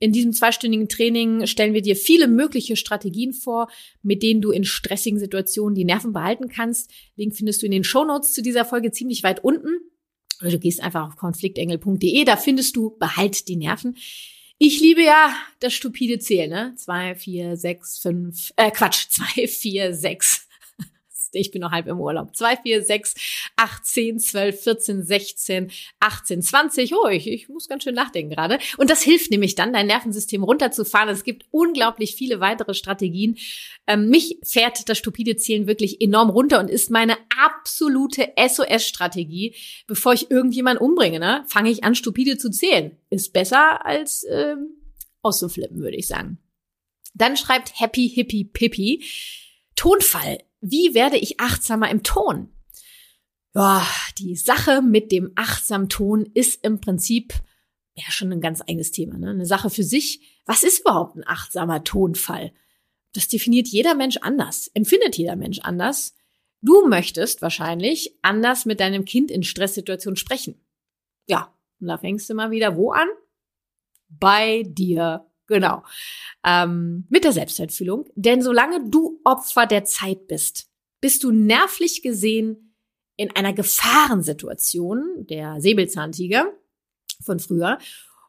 In 0.00 0.12
diesem 0.12 0.32
zweistündigen 0.32 0.88
Training 0.88 1.46
stellen 1.46 1.72
wir 1.72 1.80
dir 1.80 1.96
viele 1.96 2.28
mögliche 2.28 2.76
Strategien 2.76 3.32
vor, 3.32 3.68
mit 4.02 4.22
denen 4.22 4.40
du 4.40 4.50
in 4.50 4.64
stressigen 4.64 5.18
Situationen 5.18 5.74
die 5.74 5.84
Nerven 5.84 6.12
behalten 6.12 6.48
kannst. 6.48 6.90
Link 7.16 7.34
findest 7.34 7.62
du 7.62 7.66
in 7.66 7.72
den 7.72 7.84
Shownotes 7.84 8.32
zu 8.32 8.42
dieser 8.42 8.64
Folge 8.64 8.90
ziemlich 8.90 9.22
weit 9.22 9.42
unten. 9.44 9.68
Oder 10.40 10.52
du 10.52 10.58
gehst 10.58 10.82
einfach 10.82 11.08
auf 11.08 11.16
konfliktengel.de, 11.16 12.24
da 12.24 12.36
findest 12.36 12.76
du 12.76 12.96
Behalt 12.98 13.48
die 13.48 13.56
Nerven. 13.56 13.96
Ich 14.58 14.80
liebe 14.80 15.02
ja 15.02 15.34
das 15.60 15.74
stupide 15.74 16.18
Zählen, 16.18 16.50
ne? 16.50 16.74
Zwei, 16.76 17.14
vier, 17.16 17.56
sechs, 17.56 17.98
fünf, 17.98 18.52
äh, 18.56 18.70
Quatsch, 18.70 19.06
zwei, 19.10 19.46
vier, 19.48 19.94
sechs, 19.94 20.43
ich 21.34 21.50
bin 21.50 21.60
noch 21.60 21.72
halb 21.72 21.86
im 21.86 22.00
Urlaub. 22.00 22.34
2, 22.34 22.58
4, 22.58 22.82
6, 22.82 23.14
8, 23.56 23.84
10, 23.86 24.18
12, 24.18 24.62
14, 24.62 25.02
16, 25.02 25.70
18, 26.00 26.42
20. 26.42 26.94
Oh, 26.94 27.08
ich, 27.08 27.28
ich 27.28 27.48
muss 27.48 27.68
ganz 27.68 27.84
schön 27.84 27.94
nachdenken 27.94 28.30
gerade. 28.30 28.58
Und 28.76 28.90
das 28.90 29.02
hilft 29.02 29.30
nämlich 29.30 29.54
dann, 29.54 29.72
dein 29.72 29.86
Nervensystem 29.86 30.42
runterzufahren. 30.42 31.08
Es 31.08 31.24
gibt 31.24 31.46
unglaublich 31.50 32.14
viele 32.14 32.40
weitere 32.40 32.74
Strategien. 32.74 33.36
Ähm, 33.86 34.08
mich 34.08 34.38
fährt 34.42 34.88
das 34.88 34.98
stupide 34.98 35.36
Zielen 35.36 35.66
wirklich 35.66 36.00
enorm 36.00 36.30
runter 36.30 36.60
und 36.60 36.70
ist 36.70 36.90
meine 36.90 37.16
absolute 37.42 38.32
SOS-Strategie. 38.36 39.54
Bevor 39.86 40.12
ich 40.12 40.30
irgendjemanden 40.30 40.84
umbringe, 40.84 41.18
ne, 41.18 41.44
fange 41.48 41.70
ich 41.70 41.84
an, 41.84 41.94
stupide 41.94 42.38
zu 42.38 42.50
zählen. 42.50 42.96
Ist 43.10 43.32
besser 43.32 43.84
als 43.84 44.26
ähm, 44.30 44.76
auszuflippen, 45.22 45.80
würde 45.80 45.96
ich 45.96 46.06
sagen. 46.06 46.38
Dann 47.14 47.36
schreibt 47.36 47.80
Happy 47.80 48.08
Hippie 48.08 48.44
Pippi. 48.44 49.04
Tonfall 49.76 50.38
wie 50.64 50.94
werde 50.94 51.18
ich 51.18 51.40
achtsamer 51.40 51.90
im 51.90 52.02
Ton? 52.02 52.48
Ja, 53.54 53.86
die 54.18 54.34
Sache 54.34 54.82
mit 54.82 55.12
dem 55.12 55.32
achtsamen 55.36 55.88
Ton 55.88 56.28
ist 56.34 56.64
im 56.64 56.80
Prinzip 56.80 57.34
ja 57.94 58.10
schon 58.10 58.32
ein 58.32 58.40
ganz 58.40 58.62
eigenes 58.62 58.90
Thema, 58.90 59.18
ne? 59.18 59.30
Eine 59.30 59.46
Sache 59.46 59.70
für 59.70 59.84
sich. 59.84 60.40
Was 60.46 60.64
ist 60.64 60.80
überhaupt 60.80 61.16
ein 61.16 61.26
achtsamer 61.26 61.84
Tonfall? 61.84 62.52
Das 63.12 63.28
definiert 63.28 63.68
jeder 63.68 63.94
Mensch 63.94 64.16
anders, 64.16 64.68
empfindet 64.74 65.16
jeder 65.16 65.36
Mensch 65.36 65.60
anders. 65.60 66.14
Du 66.62 66.88
möchtest 66.88 67.42
wahrscheinlich 67.42 68.18
anders 68.22 68.64
mit 68.64 68.80
deinem 68.80 69.04
Kind 69.04 69.30
in 69.30 69.42
Stresssituationen 69.42 70.16
sprechen. 70.16 70.66
Ja, 71.26 71.54
und 71.78 71.88
da 71.88 71.98
fängst 71.98 72.28
du 72.30 72.34
mal 72.34 72.50
wieder 72.50 72.76
wo 72.76 72.90
an? 72.90 73.08
Bei 74.08 74.62
dir. 74.66 75.26
Genau. 75.46 75.82
Ähm, 76.44 77.06
mit 77.08 77.24
der 77.24 77.32
Selbsteinfühlung. 77.32 78.06
Denn 78.14 78.42
solange 78.42 78.88
du 78.88 79.20
Opfer 79.24 79.66
der 79.66 79.84
Zeit 79.84 80.26
bist, 80.26 80.68
bist 81.00 81.22
du 81.22 81.30
nervlich 81.30 82.02
gesehen 82.02 82.76
in 83.16 83.34
einer 83.36 83.52
Gefahrensituation, 83.52 85.26
der 85.28 85.60
Säbelzahntiger 85.60 86.46
von 87.22 87.38
früher, 87.38 87.78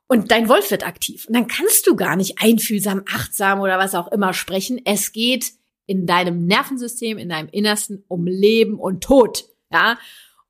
und 0.07 0.29
dein 0.29 0.49
Wolf 0.49 0.69
wird 0.69 0.85
aktiv. 0.85 1.25
Und 1.27 1.35
dann 1.35 1.47
kannst 1.47 1.87
du 1.87 1.95
gar 1.95 2.15
nicht 2.15 2.41
einfühlsam, 2.41 3.03
achtsam 3.07 3.59
oder 3.59 3.79
was 3.79 3.95
auch 3.95 4.11
immer 4.11 4.33
sprechen. 4.33 4.79
Es 4.85 5.11
geht 5.11 5.53
in 5.87 6.05
deinem 6.05 6.45
Nervensystem, 6.45 7.17
in 7.17 7.29
deinem 7.29 7.49
Innersten 7.49 8.03
um 8.07 8.27
Leben 8.27 8.79
und 8.79 9.03
Tod. 9.03 9.45
Ja. 9.71 9.97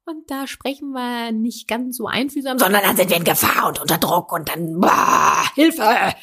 Und 0.08 0.30
da 0.30 0.46
sprechen 0.46 0.91
wir 0.91 1.32
nicht 1.32 1.68
ganz 1.68 1.98
so 1.98 2.06
einfühlsam, 2.06 2.60
sondern 2.60 2.84
dann 2.84 2.96
sind 2.96 3.10
wir 3.10 3.18
in 3.18 3.24
Gefahr 3.24 3.70
und 3.70 3.82
unter 3.82 3.98
Druck 3.98 4.32
und 4.34 4.48
dann, 4.50 4.80
boah, 4.80 5.44
Hilfe. 5.56 5.84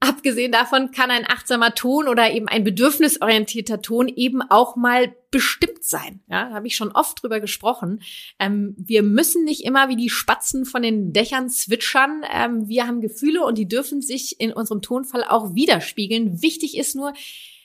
Abgesehen 0.00 0.50
davon 0.50 0.90
kann 0.90 1.10
ein 1.10 1.28
achtsamer 1.28 1.74
Ton 1.74 2.08
oder 2.08 2.30
eben 2.30 2.48
ein 2.48 2.64
bedürfnisorientierter 2.64 3.82
Ton 3.82 4.08
eben 4.08 4.40
auch 4.40 4.74
mal 4.74 5.14
bestimmt 5.30 5.84
sein. 5.84 6.22
Ja, 6.30 6.48
da 6.48 6.54
habe 6.54 6.66
ich 6.66 6.76
schon 6.76 6.92
oft 6.92 7.22
drüber 7.22 7.40
gesprochen. 7.40 8.00
Ähm, 8.38 8.74
wir 8.78 9.02
müssen 9.02 9.44
nicht 9.44 9.62
immer 9.66 9.90
wie 9.90 9.96
die 9.96 10.08
Spatzen 10.08 10.64
von 10.64 10.80
den 10.80 11.12
Dächern 11.12 11.50
zwitschern. 11.50 12.22
Ähm, 12.32 12.66
wir 12.68 12.86
haben 12.86 13.02
Gefühle 13.02 13.44
und 13.44 13.58
die 13.58 13.68
dürfen 13.68 14.00
sich 14.00 14.40
in 14.40 14.54
unserem 14.54 14.80
Tonfall 14.80 15.24
auch 15.24 15.54
widerspiegeln. 15.54 16.40
Wichtig 16.40 16.78
ist 16.78 16.96
nur, 16.96 17.12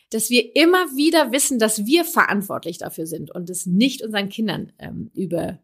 dass 0.09 0.29
wir 0.29 0.55
immer 0.55 0.95
wieder 0.95 1.31
wissen, 1.31 1.59
dass 1.59 1.85
wir 1.85 2.05
verantwortlich 2.05 2.77
dafür 2.77 3.07
sind 3.07 3.31
und 3.31 3.49
es 3.49 3.65
nicht 3.65 4.01
unseren 4.01 4.29
Kindern 4.29 4.71
ähm, 4.79 5.11
über 5.13 5.59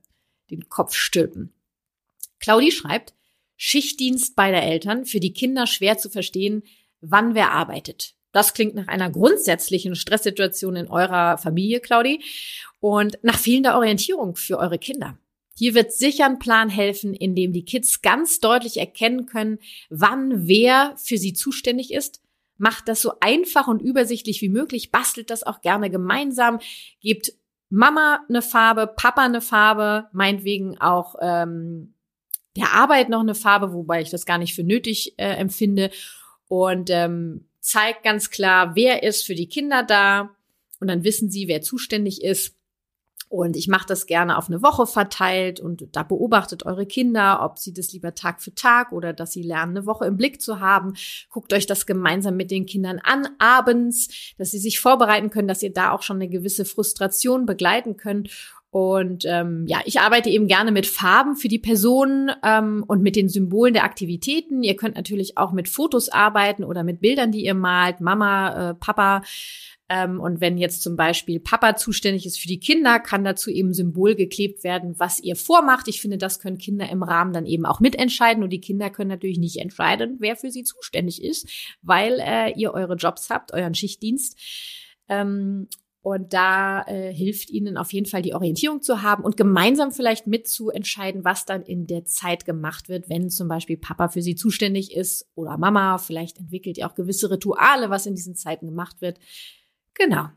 den 0.49 0.69
Kopf 0.69 0.93
stülpen. 0.93 1.53
Claudie 2.39 2.71
schreibt, 2.71 3.13
Schichtdienst 3.55 4.35
beider 4.35 4.63
Eltern, 4.63 5.05
für 5.05 5.19
die 5.19 5.33
Kinder 5.33 5.67
schwer 5.67 5.97
zu 5.97 6.09
verstehen, 6.09 6.63
wann 6.99 7.35
wer 7.35 7.51
arbeitet. 7.51 8.15
Das 8.31 8.53
klingt 8.53 8.75
nach 8.75 8.87
einer 8.87 9.09
grundsätzlichen 9.09 9.95
Stresssituation 9.95 10.75
in 10.75 10.87
eurer 10.87 11.37
Familie, 11.37 11.79
Claudi, 11.79 12.23
und 12.79 13.19
nach 13.21 13.37
fehlender 13.37 13.77
Orientierung 13.77 14.35
für 14.35 14.57
eure 14.57 14.79
Kinder. 14.79 15.17
Hier 15.55 15.75
wird 15.75 15.91
sicher 15.91 16.25
ein 16.25 16.39
Plan 16.39 16.69
helfen, 16.69 17.13
in 17.13 17.35
dem 17.35 17.53
die 17.53 17.65
Kids 17.65 18.01
ganz 18.01 18.39
deutlich 18.39 18.77
erkennen 18.77 19.25
können, 19.25 19.59
wann 19.89 20.47
wer 20.47 20.95
für 20.97 21.17
sie 21.17 21.33
zuständig 21.33 21.93
ist. 21.93 22.20
Macht 22.61 22.87
das 22.87 23.01
so 23.01 23.13
einfach 23.21 23.67
und 23.67 23.81
übersichtlich 23.81 24.39
wie 24.41 24.49
möglich, 24.49 24.91
bastelt 24.91 25.31
das 25.31 25.41
auch 25.41 25.61
gerne 25.61 25.89
gemeinsam, 25.89 26.59
gebt 27.01 27.33
Mama 27.69 28.23
eine 28.29 28.43
Farbe, 28.43 28.85
Papa 28.85 29.23
eine 29.23 29.41
Farbe, 29.41 30.09
meinetwegen 30.11 30.79
auch 30.79 31.15
ähm, 31.21 31.95
der 32.55 32.73
Arbeit 32.73 33.09
noch 33.09 33.21
eine 33.21 33.33
Farbe, 33.33 33.73
wobei 33.73 34.01
ich 34.01 34.11
das 34.11 34.27
gar 34.27 34.37
nicht 34.37 34.53
für 34.53 34.63
nötig 34.63 35.15
äh, 35.17 35.37
empfinde. 35.37 35.89
Und 36.47 36.91
ähm, 36.91 37.47
zeigt 37.61 38.03
ganz 38.03 38.29
klar, 38.29 38.75
wer 38.75 39.01
ist 39.01 39.25
für 39.25 39.33
die 39.33 39.47
Kinder 39.47 39.81
da. 39.81 40.35
Und 40.79 40.87
dann 40.87 41.03
wissen 41.03 41.31
sie, 41.31 41.47
wer 41.47 41.61
zuständig 41.61 42.23
ist. 42.23 42.55
Und 43.31 43.55
ich 43.55 43.69
mache 43.69 43.87
das 43.87 44.07
gerne 44.07 44.37
auf 44.37 44.49
eine 44.49 44.61
Woche 44.61 44.85
verteilt 44.85 45.61
und 45.61 45.87
da 45.93 46.03
beobachtet 46.03 46.65
eure 46.65 46.85
Kinder, 46.85 47.39
ob 47.41 47.59
sie 47.59 47.71
das 47.71 47.93
lieber 47.93 48.13
Tag 48.13 48.41
für 48.41 48.53
Tag 48.53 48.91
oder 48.91 49.13
dass 49.13 49.31
sie 49.31 49.41
lernen, 49.41 49.77
eine 49.77 49.85
Woche 49.85 50.05
im 50.05 50.17
Blick 50.17 50.41
zu 50.41 50.59
haben. 50.59 50.95
Guckt 51.29 51.53
euch 51.53 51.65
das 51.65 51.85
gemeinsam 51.85 52.35
mit 52.35 52.51
den 52.51 52.65
Kindern 52.65 52.99
an, 53.01 53.29
abends, 53.39 54.33
dass 54.37 54.51
sie 54.51 54.59
sich 54.59 54.81
vorbereiten 54.81 55.29
können, 55.29 55.47
dass 55.47 55.63
ihr 55.63 55.71
da 55.71 55.91
auch 55.91 56.01
schon 56.01 56.17
eine 56.17 56.27
gewisse 56.27 56.65
Frustration 56.65 57.45
begleiten 57.45 57.95
könnt 57.95 58.29
und 58.71 59.25
ähm, 59.25 59.65
ja, 59.67 59.81
ich 59.83 59.99
arbeite 59.99 60.29
eben 60.29 60.47
gerne 60.47 60.71
mit 60.71 60.87
Farben 60.87 61.35
für 61.35 61.49
die 61.49 61.59
Personen 61.59 62.31
ähm, 62.41 62.85
und 62.87 63.01
mit 63.01 63.17
den 63.17 63.27
Symbolen 63.27 63.73
der 63.73 63.83
Aktivitäten. 63.83 64.63
Ihr 64.63 64.77
könnt 64.77 64.95
natürlich 64.95 65.37
auch 65.37 65.51
mit 65.51 65.67
Fotos 65.67 66.07
arbeiten 66.07 66.63
oder 66.63 66.83
mit 66.83 67.01
Bildern, 67.01 67.33
die 67.33 67.43
ihr 67.43 67.53
malt, 67.53 67.99
Mama, 67.99 68.69
äh, 68.69 68.73
Papa. 68.75 69.23
Ähm, 69.91 70.21
und 70.21 70.39
wenn 70.39 70.57
jetzt 70.57 70.83
zum 70.83 70.95
Beispiel 70.95 71.41
Papa 71.41 71.75
zuständig 71.75 72.25
ist 72.25 72.39
für 72.39 72.47
die 72.47 72.61
Kinder, 72.61 72.97
kann 72.97 73.25
dazu 73.25 73.49
eben 73.49 73.73
Symbol 73.73 74.15
geklebt 74.15 74.63
werden, 74.63 74.95
was 74.97 75.19
ihr 75.19 75.35
vormacht. 75.35 75.89
Ich 75.89 75.99
finde, 75.99 76.17
das 76.17 76.39
können 76.39 76.57
Kinder 76.57 76.89
im 76.89 77.03
Rahmen 77.03 77.33
dann 77.33 77.45
eben 77.45 77.65
auch 77.65 77.81
mitentscheiden. 77.81 78.41
Und 78.41 78.51
die 78.51 78.61
Kinder 78.61 78.89
können 78.89 79.09
natürlich 79.09 79.37
nicht 79.37 79.57
entscheiden, 79.57 80.15
wer 80.19 80.37
für 80.37 80.49
sie 80.49 80.63
zuständig 80.63 81.21
ist, 81.21 81.49
weil 81.81 82.19
äh, 82.21 82.53
ihr 82.53 82.73
eure 82.73 82.95
Jobs 82.95 83.29
habt, 83.29 83.53
euren 83.53 83.75
Schichtdienst. 83.75 84.39
Ähm, 85.09 85.67
und 86.03 86.31
da 86.33 86.83
äh, 86.83 87.13
hilft 87.13 87.49
ihnen 87.49 87.77
auf 87.77 87.91
jeden 87.91 88.07
Fall 88.07 88.21
die 88.21 88.33
Orientierung 88.33 88.81
zu 88.81 89.01
haben 89.01 89.25
und 89.25 89.35
gemeinsam 89.35 89.91
vielleicht 89.91 90.25
mitzuentscheiden, 90.25 91.25
was 91.25 91.45
dann 91.45 91.63
in 91.63 91.85
der 91.85 92.05
Zeit 92.05 92.45
gemacht 92.45 92.87
wird, 92.87 93.09
wenn 93.09 93.29
zum 93.29 93.49
Beispiel 93.49 93.77
Papa 93.77 94.07
für 94.07 94.21
sie 94.21 94.35
zuständig 94.35 94.95
ist 94.95 95.29
oder 95.35 95.57
Mama. 95.57 95.97
Vielleicht 95.97 96.39
entwickelt 96.39 96.77
ihr 96.77 96.87
auch 96.87 96.95
gewisse 96.95 97.29
Rituale, 97.29 97.89
was 97.89 98.05
in 98.05 98.15
diesen 98.15 98.35
Zeiten 98.35 98.67
gemacht 98.67 99.01
wird. 99.01 99.19
Genau. 99.93 100.29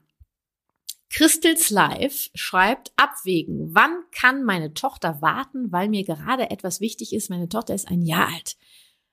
Crystals 1.11 1.71
Life 1.71 2.31
schreibt, 2.35 2.93
abwägen, 2.97 3.73
wann 3.73 4.03
kann 4.11 4.43
meine 4.43 4.75
Tochter 4.75 5.23
warten, 5.23 5.71
weil 5.71 5.89
mir 5.89 6.05
gerade 6.05 6.51
etwas 6.51 6.81
wichtig 6.81 7.13
ist. 7.13 7.31
Meine 7.31 7.49
Tochter 7.49 7.75
ist 7.75 7.89
ein 7.89 8.03
Jahr 8.03 8.29
alt. 8.29 8.57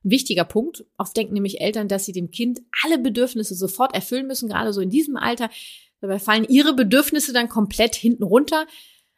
Ein 0.04 0.10
wichtiger 0.10 0.46
Punkt. 0.46 0.84
Oft 0.98 1.16
denken 1.16 1.36
nämlich 1.36 1.62
Eltern, 1.62 1.88
dass 1.88 2.06
sie 2.06 2.12
dem 2.12 2.32
Kind 2.32 2.60
alle 2.84 2.98
Bedürfnisse 2.98 3.54
sofort 3.54 3.94
erfüllen 3.94 4.26
müssen, 4.26 4.50
gerade 4.50 4.74
so 4.74 4.82
in 4.82 4.90
diesem 4.90 5.16
Alter. 5.16 5.52
Dabei 6.00 6.18
fallen 6.18 6.46
ihre 6.46 6.74
Bedürfnisse 6.74 7.34
dann 7.34 7.50
komplett 7.50 7.94
hinten 7.94 8.24
runter. 8.24 8.66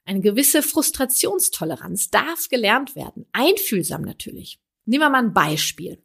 Eine 0.03 0.19
gewisse 0.19 0.61
Frustrationstoleranz 0.61 2.09
darf 2.09 2.49
gelernt 2.49 2.97
werden. 2.97 3.25
Einfühlsam 3.31 4.01
natürlich. 4.01 4.59
Nehmen 4.83 5.03
wir 5.03 5.09
mal 5.09 5.23
ein 5.23 5.33
Beispiel. 5.33 6.03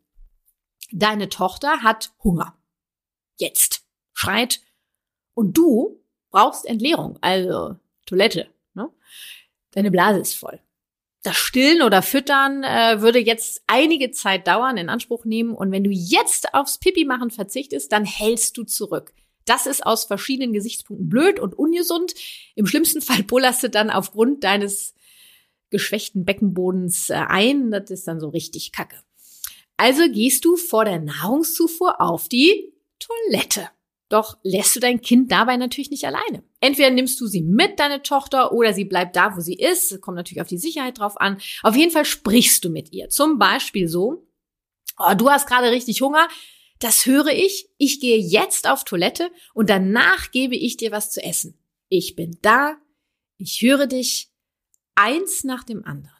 Deine 0.92 1.28
Tochter 1.28 1.82
hat 1.82 2.12
Hunger. 2.22 2.56
Jetzt. 3.36 3.82
Schreit. 4.12 4.60
Und 5.38 5.56
du 5.56 6.00
brauchst 6.32 6.66
Entleerung, 6.66 7.16
also 7.20 7.76
Toilette. 8.06 8.48
Ne? 8.74 8.90
Deine 9.70 9.92
Blase 9.92 10.18
ist 10.18 10.34
voll. 10.34 10.58
Das 11.22 11.36
Stillen 11.36 11.82
oder 11.82 12.02
Füttern 12.02 12.64
äh, 12.64 13.00
würde 13.02 13.20
jetzt 13.20 13.62
einige 13.68 14.10
Zeit 14.10 14.48
dauern, 14.48 14.76
in 14.78 14.88
Anspruch 14.88 15.24
nehmen. 15.24 15.54
Und 15.54 15.70
wenn 15.70 15.84
du 15.84 15.90
jetzt 15.90 16.54
aufs 16.54 16.78
Pipi 16.78 17.04
machen 17.04 17.30
verzichtest, 17.30 17.92
dann 17.92 18.04
hältst 18.04 18.56
du 18.56 18.64
zurück. 18.64 19.14
Das 19.44 19.66
ist 19.66 19.86
aus 19.86 20.06
verschiedenen 20.06 20.52
Gesichtspunkten 20.52 21.08
blöd 21.08 21.38
und 21.38 21.56
ungesund. 21.56 22.14
Im 22.56 22.66
schlimmsten 22.66 23.00
Fall 23.00 23.22
bullerst 23.22 23.62
du 23.62 23.70
dann 23.70 23.90
aufgrund 23.90 24.42
deines 24.42 24.92
geschwächten 25.70 26.24
Beckenbodens 26.24 27.10
äh, 27.10 27.14
ein. 27.14 27.70
Das 27.70 27.92
ist 27.92 28.08
dann 28.08 28.18
so 28.18 28.30
richtig 28.30 28.72
kacke. 28.72 28.96
Also 29.76 30.02
gehst 30.10 30.44
du 30.44 30.56
vor 30.56 30.84
der 30.84 30.98
Nahrungszufuhr 30.98 32.00
auf 32.00 32.28
die 32.28 32.72
Toilette. 32.98 33.70
Doch 34.08 34.38
lässt 34.42 34.74
du 34.74 34.80
dein 34.80 35.02
Kind 35.02 35.30
dabei 35.30 35.56
natürlich 35.56 35.90
nicht 35.90 36.06
alleine. 36.06 36.42
Entweder 36.60 36.90
nimmst 36.90 37.20
du 37.20 37.26
sie 37.26 37.42
mit, 37.42 37.78
deine 37.78 38.02
Tochter, 38.02 38.52
oder 38.52 38.72
sie 38.72 38.84
bleibt 38.84 39.16
da, 39.16 39.36
wo 39.36 39.40
sie 39.40 39.54
ist. 39.54 40.00
kommt 40.00 40.16
natürlich 40.16 40.40
auf 40.40 40.48
die 40.48 40.58
Sicherheit 40.58 40.98
drauf 40.98 41.20
an. 41.20 41.38
Auf 41.62 41.76
jeden 41.76 41.90
Fall 41.90 42.04
sprichst 42.04 42.64
du 42.64 42.70
mit 42.70 42.92
ihr. 42.92 43.10
Zum 43.10 43.38
Beispiel 43.38 43.86
so, 43.88 44.26
oh, 44.98 45.14
du 45.14 45.30
hast 45.30 45.46
gerade 45.46 45.70
richtig 45.70 46.00
Hunger 46.00 46.28
das 46.78 47.06
höre 47.06 47.32
ich, 47.32 47.68
ich 47.76 48.00
gehe 48.00 48.18
jetzt 48.18 48.68
auf 48.68 48.84
Toilette 48.84 49.30
und 49.52 49.68
danach 49.68 50.30
gebe 50.30 50.56
ich 50.56 50.76
dir 50.76 50.92
was 50.92 51.10
zu 51.10 51.22
essen. 51.22 51.58
Ich 51.88 52.14
bin 52.14 52.38
da, 52.42 52.76
ich 53.36 53.62
höre 53.62 53.86
dich, 53.86 54.30
eins 54.94 55.44
nach 55.44 55.64
dem 55.64 55.84
anderen. 55.84 56.14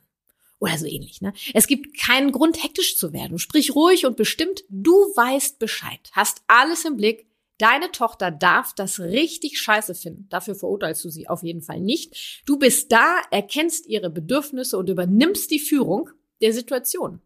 Oder 0.61 0.77
so 0.77 0.87
ähnlich, 0.87 1.21
ne? 1.21 1.33
Es 1.55 1.69
gibt 1.69 1.97
keinen 1.97 2.33
Grund, 2.33 2.63
hektisch 2.63 2.97
zu 2.97 3.13
werden. 3.13 3.39
Sprich 3.39 3.77
ruhig 3.77 4.07
und 4.07 4.17
bestimmt, 4.17 4.65
du 4.69 4.93
weißt 4.93 5.61
Bescheid, 5.61 6.01
hast 6.13 6.43
alles 6.49 6.85
im 6.85 6.97
Blick. 6.97 7.27
Deine 7.59 7.91
Tochter 7.91 8.31
darf 8.31 8.73
das 8.75 9.01
richtig 9.01 9.59
scheiße 9.59 9.95
finden. 9.95 10.29
Dafür 10.31 10.55
verurteilst 10.55 11.05
du 11.05 11.11
sie 11.11 11.29
auf 11.29 11.43
jeden 11.43 11.63
Fall 11.63 11.81
nicht. 11.81 12.43
Du 12.47 12.57
bist 12.57 12.93
da, 12.93 13.21
erkennst 13.31 13.87
ihre 13.87 14.11
Bedürfnisse 14.11 14.79
und 14.79 14.89
übernimmst 14.89 15.51
die 15.51 15.59
Führung 15.59 16.11
der 16.41 16.53
Situation. 16.53 17.21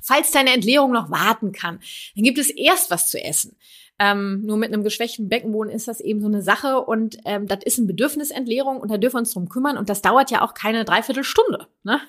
Falls 0.00 0.30
deine 0.30 0.54
Entleerung 0.54 0.92
noch 0.92 1.10
warten 1.10 1.52
kann, 1.52 1.80
dann 2.14 2.24
gibt 2.24 2.38
es 2.38 2.48
erst 2.48 2.90
was 2.90 3.10
zu 3.10 3.22
essen. 3.22 3.56
Ähm, 3.98 4.40
nur 4.46 4.56
mit 4.56 4.72
einem 4.72 4.82
geschwächten 4.82 5.28
Beckenboden 5.28 5.70
ist 5.70 5.86
das 5.86 6.00
eben 6.00 6.22
so 6.22 6.26
eine 6.26 6.40
Sache 6.40 6.80
und 6.80 7.18
ähm, 7.26 7.46
das 7.46 7.58
ist 7.64 7.76
eine 7.76 7.86
Bedürfnisentleerung 7.86 8.80
und 8.80 8.90
da 8.90 8.96
dürfen 8.96 9.16
wir 9.16 9.20
uns 9.20 9.34
drum 9.34 9.50
kümmern 9.50 9.76
und 9.76 9.90
das 9.90 10.00
dauert 10.00 10.30
ja 10.30 10.40
auch 10.40 10.54
keine 10.54 10.86
Dreiviertelstunde. 10.86 11.66
Ne? 11.82 12.00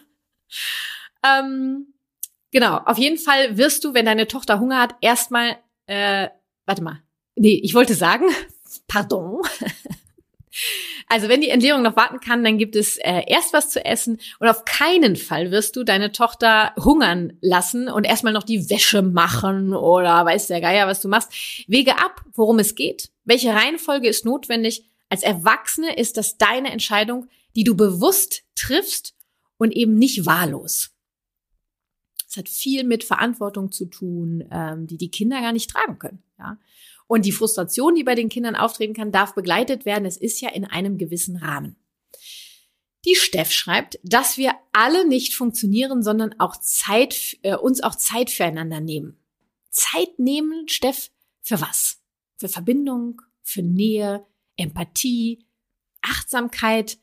Ähm, 1.22 1.94
genau, 2.52 2.78
auf 2.78 2.98
jeden 2.98 3.18
Fall 3.18 3.58
wirst 3.58 3.84
du, 3.84 3.94
wenn 3.94 4.06
deine 4.06 4.30
Tochter 4.30 4.62
Hunger 4.62 4.80
hat, 4.80 4.96
erstmal, 5.02 5.58
äh, 5.88 6.30
warte 6.66 6.82
mal, 6.82 7.04
nee, 7.36 7.60
ich 7.63 7.74
wollte 7.74 7.96
sagen, 7.96 8.26
pardon, 8.88 9.41
also 11.08 11.28
wenn 11.28 11.41
die 11.41 11.50
Entleerung 11.50 11.82
noch 11.82 11.96
warten 11.96 12.20
kann, 12.20 12.44
dann 12.44 12.58
gibt 12.58 12.76
es 12.76 12.98
äh, 12.98 13.24
erst 13.28 13.54
was 13.54 13.70
zu 13.70 13.84
essen 13.84 14.20
und 14.39 14.48
auf 14.48 14.65
keinen 14.65 15.15
Fall 15.15 15.52
wirst 15.52 15.76
du 15.76 15.84
deine 15.84 16.12
Tochter 16.12 16.74
hungern 16.78 17.34
lassen 17.41 17.89
und 17.89 18.06
erstmal 18.06 18.34
noch 18.34 18.44
die 18.44 18.70
Wäsche 18.70 19.02
machen 19.02 19.74
oder 19.74 20.26
weiß 20.26 20.48
der 20.48 20.62
Geier, 20.62 20.88
was 20.88 21.02
du 21.02 21.08
machst. 21.08 21.34
Wege 21.67 21.98
ab, 21.98 22.24
worum 22.34 22.60
es 22.60 22.76
geht, 22.76 23.12
welche 23.26 23.54
Reihenfolge 23.54 24.08
ist 24.08 24.26
notwendig, 24.26 24.86
Als 25.10 25.24
Erwachsene 25.24 25.98
ist 25.98 26.15
das 26.15 26.38
deine 26.38 26.72
Entscheidung, 26.72 27.28
die 27.58 27.65
du 27.65 27.76
bewusst 27.76 28.44
triffst 28.56 29.13
und 29.58 29.74
eben 29.74 29.96
nicht 29.96 30.26
wahllos. 30.26 30.91
Es 32.30 32.38
hat 32.38 32.48
viel 32.48 32.86
mit 32.86 33.04
Verantwortung 33.04 33.74
zu 33.74 33.88
tun, 33.88 34.48
ähm, 34.50 34.88
die 34.88 34.96
die 34.96 35.12
Kinder 35.12 35.41
gar 35.41 35.52
nicht 35.52 35.70
tragen 35.70 36.00
können. 36.00 36.24
Ja? 36.39 36.58
Und 37.12 37.26
die 37.26 37.34
Frustration, 37.34 37.93
die 37.93 38.06
bei 38.06 38.15
den 38.15 38.30
Kindern 38.30 38.56
auftreten 38.56 38.93
kann, 38.93 39.12
darf 39.12 39.36
begleitet 39.36 39.84
werden. 39.84 40.06
Es 40.06 40.15
ist 40.15 40.39
ja 40.39 40.47
in 40.47 40.63
einem 40.63 40.97
gewissen 40.97 41.36
Rahmen. 41.36 41.76
Die 43.04 43.15
Steff 43.15 43.52
schreibt, 43.52 44.00
dass 44.02 44.38
wir 44.38 44.54
alle 44.71 45.06
nicht 45.06 45.36
funktionieren, 45.36 46.04
sondern 46.04 46.39
auch 46.39 46.56
Zeit, 46.56 47.38
äh, 47.41 47.58
uns 47.58 47.84
auch 47.84 47.95
Zeit 47.95 48.30
füreinander 48.30 48.80
nehmen. 48.80 49.17
Zeit 49.71 50.19
nehmen, 50.19 50.69
Steff, 50.69 51.12
für 51.41 51.60
was? 51.60 52.00
Für 52.38 52.47
Verbindung, 52.47 53.21
für 53.41 53.62
Nähe, 53.62 54.26
Empathie, 54.56 55.45
Achtsamkeit. 56.02 56.97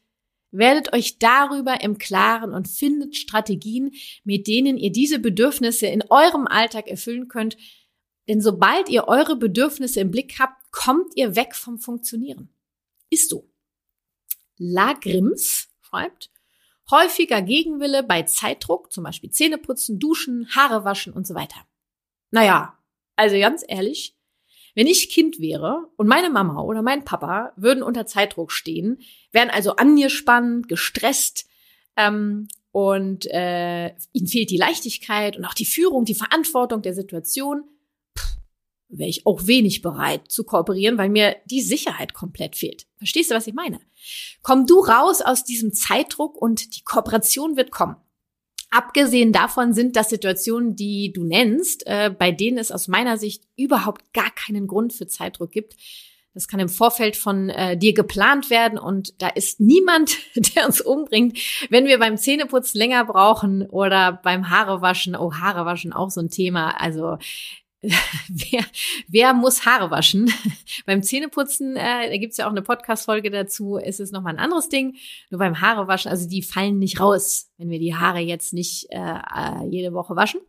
Werdet 0.50 0.94
euch 0.94 1.18
darüber 1.18 1.82
im 1.82 1.98
Klaren 1.98 2.54
und 2.54 2.66
findet 2.66 3.14
Strategien, 3.14 3.92
mit 4.24 4.46
denen 4.46 4.78
ihr 4.78 4.90
diese 4.90 5.18
Bedürfnisse 5.18 5.86
in 5.86 6.02
eurem 6.08 6.46
Alltag 6.46 6.88
erfüllen 6.88 7.28
könnt, 7.28 7.58
denn 8.28 8.40
sobald 8.40 8.88
ihr 8.88 9.08
eure 9.08 9.36
Bedürfnisse 9.36 10.00
im 10.00 10.10
Blick 10.10 10.38
habt, 10.38 10.70
kommt 10.70 11.16
ihr 11.16 11.34
weg 11.34 11.56
vom 11.56 11.78
Funktionieren. 11.78 12.50
Ist 13.10 13.30
so. 13.30 13.48
Lagrims 14.58 15.68
schreibt, 15.80 16.30
häufiger 16.90 17.42
Gegenwille 17.42 18.02
bei 18.02 18.22
Zeitdruck, 18.22 18.92
zum 18.92 19.04
Beispiel 19.04 19.30
Zähneputzen, 19.30 19.98
Duschen, 19.98 20.48
Haare 20.54 20.84
waschen 20.84 21.12
und 21.12 21.26
so 21.26 21.34
weiter. 21.34 21.66
Naja, 22.30 22.78
also 23.16 23.38
ganz 23.38 23.64
ehrlich, 23.66 24.14
wenn 24.74 24.86
ich 24.86 25.10
Kind 25.10 25.40
wäre 25.40 25.90
und 25.96 26.06
meine 26.06 26.30
Mama 26.30 26.60
oder 26.62 26.82
mein 26.82 27.04
Papa 27.04 27.52
würden 27.56 27.82
unter 27.82 28.06
Zeitdruck 28.06 28.52
stehen, 28.52 29.00
wären 29.32 29.50
also 29.50 29.76
angespannt, 29.76 30.68
gestresst 30.68 31.48
ähm, 31.96 32.48
und 32.70 33.26
äh, 33.26 33.88
ihnen 34.12 34.28
fehlt 34.28 34.50
die 34.50 34.56
Leichtigkeit 34.56 35.36
und 35.36 35.44
auch 35.44 35.54
die 35.54 35.64
Führung, 35.64 36.04
die 36.04 36.14
Verantwortung 36.14 36.82
der 36.82 36.94
Situation, 36.94 37.64
wäre 38.88 39.08
ich 39.08 39.26
auch 39.26 39.46
wenig 39.46 39.82
bereit 39.82 40.30
zu 40.30 40.44
kooperieren, 40.44 40.98
weil 40.98 41.08
mir 41.08 41.36
die 41.46 41.60
Sicherheit 41.60 42.14
komplett 42.14 42.56
fehlt. 42.56 42.86
Verstehst 42.96 43.30
du, 43.30 43.34
was 43.34 43.46
ich 43.46 43.54
meine? 43.54 43.80
Komm 44.42 44.66
du 44.66 44.80
raus 44.80 45.20
aus 45.20 45.44
diesem 45.44 45.72
Zeitdruck 45.72 46.40
und 46.40 46.76
die 46.76 46.82
Kooperation 46.84 47.56
wird 47.56 47.70
kommen. 47.70 47.96
Abgesehen 48.70 49.32
davon 49.32 49.72
sind 49.72 49.96
das 49.96 50.10
Situationen, 50.10 50.76
die 50.76 51.12
du 51.12 51.24
nennst, 51.24 51.86
äh, 51.86 52.10
bei 52.10 52.32
denen 52.32 52.58
es 52.58 52.70
aus 52.70 52.86
meiner 52.86 53.16
Sicht 53.16 53.44
überhaupt 53.56 54.12
gar 54.12 54.30
keinen 54.30 54.66
Grund 54.66 54.92
für 54.92 55.06
Zeitdruck 55.06 55.50
gibt. 55.50 55.76
Das 56.34 56.48
kann 56.48 56.60
im 56.60 56.68
Vorfeld 56.68 57.16
von 57.16 57.48
äh, 57.48 57.78
dir 57.78 57.94
geplant 57.94 58.50
werden 58.50 58.78
und 58.78 59.20
da 59.22 59.28
ist 59.28 59.58
niemand, 59.58 60.18
der 60.54 60.66
uns 60.66 60.80
umbringt, 60.82 61.38
wenn 61.70 61.86
wir 61.86 61.98
beim 61.98 62.18
Zähneputzen 62.18 62.78
länger 62.78 63.04
brauchen 63.06 63.66
oder 63.66 64.12
beim 64.12 64.50
Haarewaschen. 64.50 65.16
Oh, 65.16 65.32
Haarewaschen 65.32 65.94
auch 65.94 66.10
so 66.10 66.20
ein 66.20 66.30
Thema. 66.30 66.78
Also 66.78 67.16
wer, 68.28 68.64
wer 69.06 69.34
muss 69.34 69.64
Haare 69.64 69.90
waschen? 69.90 70.32
beim 70.86 71.02
Zähneputzen, 71.02 71.76
äh, 71.76 72.10
da 72.10 72.16
gibt's 72.16 72.36
ja 72.36 72.46
auch 72.46 72.50
eine 72.50 72.62
Podcast-Folge 72.62 73.30
dazu, 73.30 73.76
ist 73.76 74.00
es 74.00 74.10
nochmal 74.10 74.34
ein 74.34 74.40
anderes 74.40 74.68
Ding. 74.68 74.96
Nur 75.30 75.38
beim 75.38 75.60
Haarewaschen, 75.60 76.10
also 76.10 76.28
die 76.28 76.42
fallen 76.42 76.78
nicht 76.78 76.98
raus, 76.98 77.50
wenn 77.56 77.70
wir 77.70 77.78
die 77.78 77.94
Haare 77.94 78.18
jetzt 78.18 78.52
nicht 78.52 78.86
äh, 78.90 78.98
äh, 78.98 79.66
jede 79.68 79.92
Woche 79.92 80.16
waschen. 80.16 80.40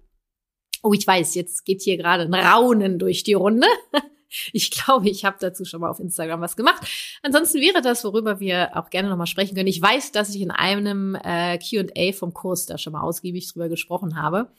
Oh, 0.82 0.94
ich 0.94 1.06
weiß, 1.06 1.36
jetzt 1.36 1.66
geht 1.66 1.82
hier 1.82 1.98
gerade 1.98 2.24
ein 2.24 2.34
Raunen 2.34 3.00
durch 3.00 3.24
die 3.24 3.34
Runde. 3.34 3.68
Ich 4.54 4.70
glaube, 4.70 5.10
ich 5.10 5.26
habe 5.26 5.38
dazu 5.40 5.66
schon 5.66 5.82
mal 5.82 5.90
auf 5.90 6.00
Instagram 6.00 6.40
was 6.40 6.56
gemacht. 6.56 6.84
Ansonsten 7.24 7.62
wäre 7.62 7.82
das, 7.82 8.04
worüber 8.04 8.40
wir 8.40 8.78
auch 8.78 8.92
gerne 8.92 9.10
nochmal 9.10 9.26
sprechen 9.26 9.56
können. 9.56 9.66
Ich 9.66 9.82
weiß, 9.82 10.12
dass 10.12 10.36
ich 10.36 10.42
in 10.42 10.52
einem 10.52 11.16
äh, 11.16 11.58
QA 11.58 12.12
vom 12.14 12.32
Kurs 12.32 12.68
da 12.68 12.78
schon 12.78 12.94
mal 12.94 13.02
ausgiebig 13.02 13.52
drüber 13.52 13.70
gesprochen 13.70 14.22
habe. 14.22 14.52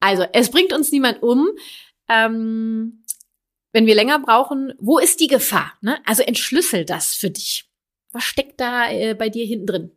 Also, 0.00 0.24
es 0.32 0.50
bringt 0.50 0.72
uns 0.72 0.92
niemand 0.92 1.22
um 1.22 1.46
ähm, 2.08 3.04
wenn 3.72 3.86
wir 3.86 3.94
länger 3.94 4.18
brauchen, 4.18 4.72
wo 4.78 4.98
ist 4.98 5.20
die 5.20 5.26
Gefahr? 5.26 5.74
Ne? 5.82 5.98
Also 6.06 6.22
entschlüssel 6.22 6.84
das 6.84 7.14
für 7.14 7.30
dich. 7.30 7.70
Was 8.12 8.24
steckt 8.24 8.60
da 8.60 8.90
äh, 8.90 9.14
bei 9.14 9.28
dir 9.28 9.44
hinten 9.44 9.66
drin? 9.66 9.90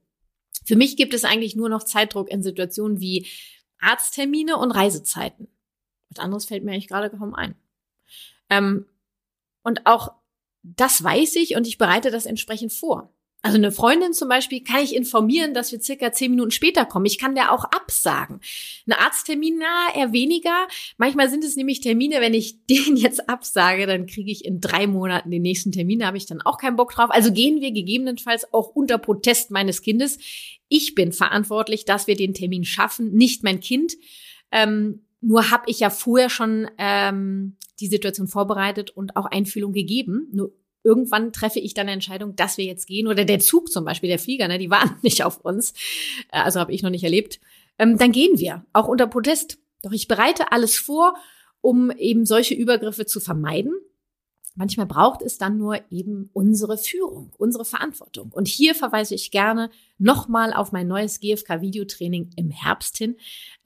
Für 0.66 0.76
mich 0.76 0.98
gibt 0.98 1.14
es 1.14 1.24
eigentlich 1.24 1.56
nur 1.56 1.70
noch 1.70 1.84
Zeitdruck 1.84 2.30
in 2.30 2.44
Situationen 2.44 3.00
wie 3.00 3.26
Arzttermine 3.80 4.58
und 4.58 4.72
Reisezeiten. 4.72 5.48
Was 6.10 6.24
anderes 6.24 6.46
fällt 6.46 6.64
mir 6.64 6.72
eigentlich 6.72 6.88
gerade 6.88 7.10
kaum 7.10 7.34
ein. 7.34 7.56
Ähm, 8.50 8.86
und 9.64 9.86
auch 9.86 10.14
das 10.62 11.04
weiß 11.04 11.36
ich 11.38 11.56
und 11.56 11.68
ich 11.68 11.78
bereite 11.78 12.12
das 12.12 12.26
entsprechend 12.26 12.74
vor. 12.74 13.14
Also 13.42 13.58
eine 13.58 13.72
Freundin 13.72 14.12
zum 14.12 14.28
Beispiel 14.28 14.62
kann 14.64 14.84
ich 14.84 14.94
informieren, 14.94 15.54
dass 15.54 15.72
wir 15.72 15.80
circa 15.80 16.12
zehn 16.12 16.32
Minuten 16.32 16.52
später 16.52 16.84
kommen. 16.84 17.06
Ich 17.06 17.18
kann 17.18 17.36
der 17.36 17.54
auch 17.54 17.64
absagen. 17.64 18.42
Ein 18.86 18.94
Arzttermin, 18.94 19.60
na, 19.60 19.96
eher 19.96 20.12
weniger. 20.12 20.68
Manchmal 20.98 21.30
sind 21.30 21.46
es 21.46 21.56
nämlich 21.56 21.80
Termine, 21.80 22.20
wenn 22.20 22.34
ich 22.34 22.66
den 22.70 22.98
jetzt 22.98 23.30
absage, 23.30 23.88
dann 23.88 24.08
kriege 24.08 24.30
ich 24.30 24.44
in 24.44 24.60
drei 24.60 24.88
Monaten 24.88 25.32
den 25.32 25.42
nächsten 25.42 25.72
Termin. 25.72 26.00
Da 26.00 26.08
habe 26.08 26.18
ich 26.18 26.26
dann 26.26 26.42
auch 26.42 26.58
keinen 26.58 26.76
Bock 26.76 26.92
drauf. 26.92 27.12
Also 27.12 27.32
gehen 27.32 27.62
wir 27.62 27.72
gegebenenfalls 27.72 28.54
auch 28.54 28.68
unter 28.76 28.98
Protest 28.98 29.52
meines 29.52 29.82
Kindes. 29.82 30.18
Ich 30.68 30.94
bin 30.94 31.14
verantwortlich, 31.14 31.86
dass 31.86 32.08
wir 32.08 32.16
den 32.16 32.34
Termin 32.34 32.66
schaffen, 32.66 33.14
nicht 33.14 33.44
mein 33.44 33.62
Kind. 33.62 33.94
Ähm, 34.52 35.06
nur 35.22 35.50
habe 35.50 35.64
ich 35.68 35.80
ja 35.80 35.90
vorher 35.90 36.30
schon 36.30 36.70
ähm, 36.78 37.56
die 37.80 37.88
Situation 37.88 38.28
vorbereitet 38.28 38.92
und 38.92 39.16
auch 39.16 39.26
Einfühlung 39.26 39.72
gegeben. 39.72 40.28
Nur 40.34 40.54
irgendwann 40.84 41.34
treffe 41.34 41.60
ich 41.60 41.74
dann 41.74 41.88
eine 41.88 41.94
Entscheidung, 41.94 42.36
dass 42.36 42.58
wir 42.58 42.66
jetzt 42.66 42.88
gehen. 42.88 43.08
Oder 43.08 43.26
der 43.26 43.40
Zug 43.40 43.72
zum 43.72 43.86
Beispiel, 43.86 44.10
der 44.10 44.20
Flieger, 44.20 44.48
ne, 44.48 44.58
die 44.58 44.70
waren 44.70 44.96
nicht 45.02 45.24
auf 45.24 45.40
uns. 45.42 45.74
Äh, 46.32 46.42
also 46.42 46.60
habe 46.60 46.74
ich 46.74 46.84
noch 46.84 46.90
nicht 46.90 47.04
erlebt. 47.04 47.40
Ähm, 47.78 47.98
dann 47.98 48.12
gehen 48.12 48.38
wir, 48.38 48.66
auch 48.74 48.88
unter 48.88 49.08
Protest. 49.08 49.58
Doch 49.84 49.92
ich 49.92 50.08
bereite 50.08 50.52
alles 50.52 50.78
vor, 50.78 51.16
um 51.62 51.92
eben 51.92 52.26
solche 52.26 52.54
Übergriffe 52.54 53.06
zu 53.06 53.20
vermeiden. 53.20 53.74
Manchmal 54.56 54.88
braucht 54.88 55.22
es 55.22 55.38
dann 55.38 55.58
nur 55.58 55.80
eben 55.90 56.30
unsere 56.34 56.78
Führung, 56.78 57.32
unsere 57.38 57.64
Verantwortung. 57.64 58.30
Und 58.34 58.48
hier 58.50 58.76
verweise 58.76 59.16
ich 59.16 59.32
gerne 59.32 59.70
nochmal 59.98 60.54
auf 60.54 60.74
mein 60.74 60.88
neues 60.88 61.22
GFK-Videotraining 61.22 62.32
im 62.36 62.50
Herbst 62.50 62.98
hin. 62.98 63.16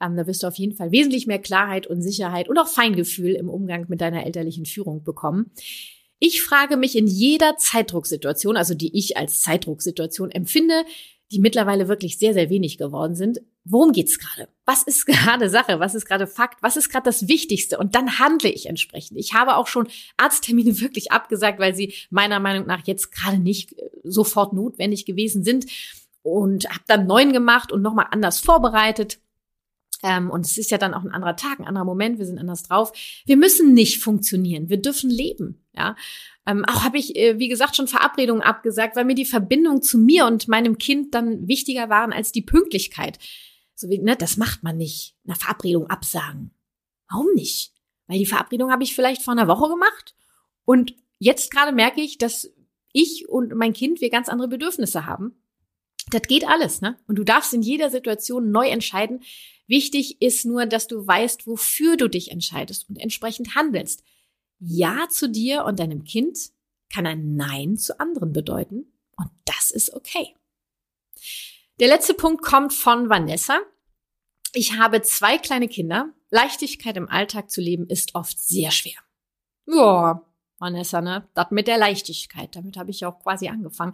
Ähm, 0.00 0.16
da 0.16 0.28
wirst 0.28 0.44
du 0.44 0.46
auf 0.46 0.54
jeden 0.56 0.76
Fall 0.76 0.92
wesentlich 0.92 1.26
mehr 1.26 1.40
Klarheit 1.40 1.88
und 1.88 2.00
Sicherheit 2.00 2.48
und 2.48 2.58
auch 2.58 2.68
Feingefühl 2.68 3.32
im 3.32 3.48
Umgang 3.48 3.86
mit 3.88 4.00
deiner 4.00 4.24
elterlichen 4.24 4.66
Führung 4.66 5.02
bekommen. 5.02 5.50
Ich 6.26 6.40
frage 6.40 6.78
mich 6.78 6.96
in 6.96 7.06
jeder 7.06 7.58
Zeitdrucksituation, 7.58 8.56
also 8.56 8.72
die 8.72 8.96
ich 8.96 9.18
als 9.18 9.42
Zeitdrucksituation 9.42 10.30
empfinde, 10.30 10.86
die 11.30 11.38
mittlerweile 11.38 11.86
wirklich 11.86 12.18
sehr, 12.18 12.32
sehr 12.32 12.48
wenig 12.48 12.78
geworden 12.78 13.14
sind. 13.14 13.42
Worum 13.64 13.92
geht's 13.92 14.18
gerade? 14.18 14.48
Was 14.64 14.84
ist 14.84 15.04
gerade 15.06 15.50
Sache? 15.50 15.80
Was 15.80 15.94
ist 15.94 16.06
gerade 16.06 16.26
Fakt? 16.26 16.62
Was 16.62 16.78
ist 16.78 16.88
gerade 16.88 17.04
das 17.04 17.28
Wichtigste? 17.28 17.76
Und 17.76 17.94
dann 17.94 18.18
handle 18.18 18.48
ich 18.48 18.64
entsprechend. 18.64 19.18
Ich 19.18 19.34
habe 19.34 19.56
auch 19.56 19.66
schon 19.66 19.86
Arzttermine 20.16 20.80
wirklich 20.80 21.12
abgesagt, 21.12 21.58
weil 21.58 21.74
sie 21.74 21.92
meiner 22.08 22.40
Meinung 22.40 22.66
nach 22.66 22.86
jetzt 22.86 23.12
gerade 23.12 23.38
nicht 23.38 23.78
äh, 23.78 23.90
sofort 24.02 24.54
notwendig 24.54 25.04
gewesen 25.04 25.44
sind 25.44 25.66
und 26.22 26.64
habe 26.70 26.84
dann 26.86 27.06
neuen 27.06 27.34
gemacht 27.34 27.70
und 27.70 27.82
nochmal 27.82 28.06
anders 28.10 28.40
vorbereitet. 28.40 29.18
Ähm, 30.04 30.30
und 30.30 30.44
es 30.44 30.58
ist 30.58 30.70
ja 30.70 30.76
dann 30.76 30.92
auch 30.92 31.02
ein 31.02 31.10
anderer 31.10 31.34
Tag, 31.34 31.58
ein 31.58 31.66
anderer 31.66 31.86
Moment, 31.86 32.18
wir 32.18 32.26
sind 32.26 32.38
anders 32.38 32.62
drauf. 32.62 32.92
Wir 33.24 33.38
müssen 33.38 33.72
nicht 33.72 34.02
funktionieren, 34.02 34.68
wir 34.68 34.76
dürfen 34.76 35.08
leben. 35.08 35.64
Ja, 35.74 35.96
ähm, 36.46 36.62
auch 36.66 36.84
habe 36.84 36.98
ich, 36.98 37.16
äh, 37.16 37.38
wie 37.38 37.48
gesagt, 37.48 37.74
schon 37.74 37.88
Verabredungen 37.88 38.42
abgesagt, 38.42 38.96
weil 38.96 39.06
mir 39.06 39.14
die 39.14 39.24
Verbindung 39.24 39.80
zu 39.80 39.96
mir 39.96 40.26
und 40.26 40.46
meinem 40.46 40.76
Kind 40.76 41.14
dann 41.14 41.48
wichtiger 41.48 41.88
waren 41.88 42.12
als 42.12 42.32
die 42.32 42.42
Pünktlichkeit. 42.42 43.18
So 43.74 43.88
wie, 43.88 43.98
ne, 43.98 44.14
das 44.14 44.36
macht 44.36 44.62
man 44.62 44.76
nicht. 44.76 45.16
Eine 45.26 45.36
Verabredung 45.36 45.88
absagen. 45.88 46.50
Warum 47.08 47.32
nicht? 47.34 47.72
Weil 48.06 48.18
die 48.18 48.26
Verabredung 48.26 48.70
habe 48.70 48.82
ich 48.82 48.94
vielleicht 48.94 49.22
vor 49.22 49.32
einer 49.32 49.48
Woche 49.48 49.70
gemacht 49.70 50.14
und 50.66 50.94
jetzt 51.18 51.50
gerade 51.50 51.72
merke 51.72 52.02
ich, 52.02 52.18
dass 52.18 52.52
ich 52.92 53.26
und 53.26 53.54
mein 53.54 53.72
Kind 53.72 54.02
wir 54.02 54.10
ganz 54.10 54.28
andere 54.28 54.48
Bedürfnisse 54.48 55.06
haben. 55.06 55.34
Das 56.10 56.22
geht 56.22 56.46
alles, 56.46 56.82
ne? 56.82 56.98
Und 57.08 57.16
du 57.16 57.24
darfst 57.24 57.54
in 57.54 57.62
jeder 57.62 57.88
Situation 57.88 58.50
neu 58.50 58.68
entscheiden, 58.68 59.22
Wichtig 59.66 60.20
ist 60.20 60.44
nur, 60.44 60.66
dass 60.66 60.86
du 60.86 61.06
weißt, 61.06 61.46
wofür 61.46 61.96
du 61.96 62.08
dich 62.08 62.30
entscheidest 62.30 62.88
und 62.88 62.98
entsprechend 62.98 63.54
handelst. 63.54 64.02
Ja 64.58 65.08
zu 65.08 65.28
dir 65.28 65.64
und 65.64 65.78
deinem 65.78 66.04
Kind 66.04 66.38
kann 66.92 67.06
ein 67.06 67.36
Nein 67.36 67.76
zu 67.76 67.98
anderen 67.98 68.32
bedeuten 68.32 68.92
und 69.16 69.30
das 69.44 69.70
ist 69.70 69.92
okay. 69.94 70.34
Der 71.80 71.88
letzte 71.88 72.14
Punkt 72.14 72.42
kommt 72.42 72.72
von 72.72 73.08
Vanessa. 73.08 73.58
Ich 74.52 74.74
habe 74.74 75.02
zwei 75.02 75.38
kleine 75.38 75.68
Kinder. 75.68 76.12
Leichtigkeit 76.30 76.96
im 76.96 77.08
Alltag 77.08 77.50
zu 77.50 77.60
leben 77.60 77.88
ist 77.88 78.14
oft 78.14 78.38
sehr 78.38 78.70
schwer. 78.70 78.98
Ja, 79.66 80.22
Vanessa, 80.64 81.00
ne? 81.00 81.28
Das 81.34 81.50
mit 81.50 81.68
der 81.68 81.78
Leichtigkeit, 81.78 82.56
damit 82.56 82.76
habe 82.76 82.90
ich 82.90 83.04
auch 83.04 83.20
quasi 83.20 83.48
angefangen. 83.48 83.92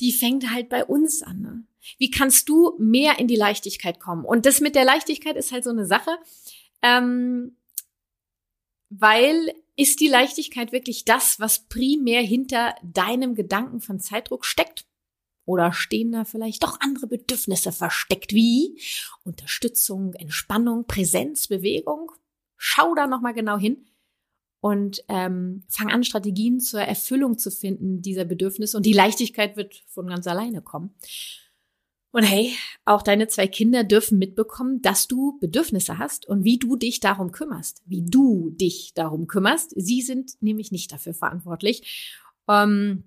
Die 0.00 0.12
fängt 0.12 0.50
halt 0.50 0.68
bei 0.68 0.84
uns 0.84 1.22
an. 1.22 1.40
Ne? 1.40 1.64
Wie 1.98 2.10
kannst 2.10 2.48
du 2.48 2.74
mehr 2.78 3.18
in 3.18 3.26
die 3.26 3.36
Leichtigkeit 3.36 3.98
kommen? 3.98 4.24
Und 4.24 4.46
das 4.46 4.60
mit 4.60 4.74
der 4.74 4.84
Leichtigkeit 4.84 5.36
ist 5.36 5.52
halt 5.52 5.64
so 5.64 5.70
eine 5.70 5.86
Sache. 5.86 6.16
Ähm, 6.80 7.56
weil 8.88 9.52
ist 9.74 10.00
die 10.00 10.08
Leichtigkeit 10.08 10.70
wirklich 10.70 11.04
das, 11.04 11.40
was 11.40 11.66
primär 11.66 12.20
hinter 12.20 12.74
deinem 12.82 13.34
Gedanken 13.34 13.80
von 13.80 14.00
Zeitdruck 14.00 14.44
steckt? 14.44 14.84
Oder 15.44 15.72
stehen 15.72 16.12
da 16.12 16.24
vielleicht 16.24 16.62
doch 16.62 16.78
andere 16.80 17.08
Bedürfnisse 17.08 17.72
versteckt, 17.72 18.32
wie 18.32 18.80
Unterstützung, 19.24 20.14
Entspannung, 20.14 20.86
Präsenz, 20.86 21.48
Bewegung? 21.48 22.12
Schau 22.56 22.94
da 22.94 23.08
nochmal 23.08 23.34
genau 23.34 23.58
hin 23.58 23.84
und 24.62 25.02
ähm, 25.08 25.64
fang 25.68 25.90
an, 25.90 26.04
Strategien 26.04 26.60
zur 26.60 26.82
Erfüllung 26.82 27.36
zu 27.36 27.50
finden 27.50 28.00
dieser 28.00 28.24
Bedürfnisse 28.24 28.76
und 28.76 28.86
die 28.86 28.92
Leichtigkeit 28.92 29.56
wird 29.56 29.82
von 29.88 30.06
ganz 30.06 30.28
alleine 30.28 30.62
kommen. 30.62 30.94
Und 32.12 32.22
hey, 32.22 32.54
auch 32.84 33.02
deine 33.02 33.26
zwei 33.26 33.48
Kinder 33.48 33.82
dürfen 33.82 34.18
mitbekommen, 34.18 34.80
dass 34.80 35.08
du 35.08 35.36
Bedürfnisse 35.40 35.98
hast 35.98 36.28
und 36.28 36.44
wie 36.44 36.58
du 36.58 36.76
dich 36.76 37.00
darum 37.00 37.32
kümmerst. 37.32 37.82
Wie 37.86 38.02
du 38.02 38.50
dich 38.50 38.92
darum 38.94 39.26
kümmerst. 39.26 39.72
Sie 39.74 40.00
sind 40.00 40.40
nämlich 40.40 40.70
nicht 40.70 40.92
dafür 40.92 41.14
verantwortlich. 41.14 42.22
Ähm, 42.48 43.02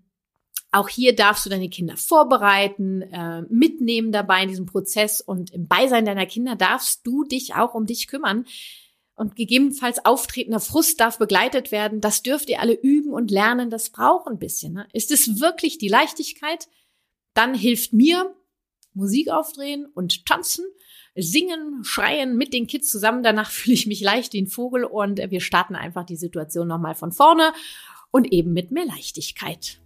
auch 0.72 0.90
hier 0.90 1.16
darfst 1.16 1.46
du 1.46 1.50
deine 1.50 1.70
Kinder 1.70 1.96
vorbereiten, 1.96 3.02
äh, 3.04 3.44
mitnehmen 3.44 4.12
dabei 4.12 4.44
in 4.44 4.50
diesem 4.50 4.66
Prozess 4.66 5.22
und 5.22 5.52
im 5.52 5.70
Beisein 5.70 6.04
deiner 6.04 6.26
Kinder 6.26 6.58
darfst 6.58 7.08
du 7.08 7.24
dich 7.24 7.56
auch 7.56 7.76
um 7.76 7.86
dich 7.86 8.08
kümmern. 8.08 8.46
Und 9.16 9.38
gegebenenfalls 9.38 10.04
auftretender 10.04 10.60
Frust 10.60 11.00
darf 11.00 11.18
begleitet 11.18 11.72
werden. 11.72 12.02
Das 12.02 12.22
dürft 12.22 12.50
ihr 12.50 12.60
alle 12.60 12.74
üben 12.74 13.14
und 13.14 13.32
lernen. 13.32 13.70
Das 13.70 13.90
braucht 13.90 14.28
ein 14.28 14.40
bisschen. 14.40 14.74
Ne? 14.74 14.88
Ist 14.92 15.10
es 15.10 15.40
wirklich 15.40 15.78
die 15.78 15.88
Leichtigkeit? 15.88 16.68
Dann 17.34 17.54
hilft 17.54 17.94
mir 17.94 18.36
Musik 18.94 19.30
aufdrehen 19.30 19.86
und 19.94 20.26
tanzen, 20.26 20.66
singen, 21.16 21.84
schreien 21.84 22.36
mit 22.36 22.54
den 22.54 22.68
Kids 22.68 22.92
zusammen. 22.92 23.24
Danach 23.24 23.52
fühle 23.52 23.76
ich 23.76 23.88
mich 23.88 24.02
leicht 24.02 24.34
wie 24.34 24.42
ein 24.42 24.48
Vogel 24.48 24.84
und 24.84 25.18
wir 25.18 25.42
starten 25.42 25.76
einfach 25.76 26.06
die 26.06 26.18
Situation 26.18 26.68
nochmal 26.68 26.96
von 26.96 27.12
vorne 27.12 27.54
und 28.12 28.32
eben 28.32 28.54
mit 28.54 28.72
mehr 28.72 28.86
Leichtigkeit. 28.86 29.80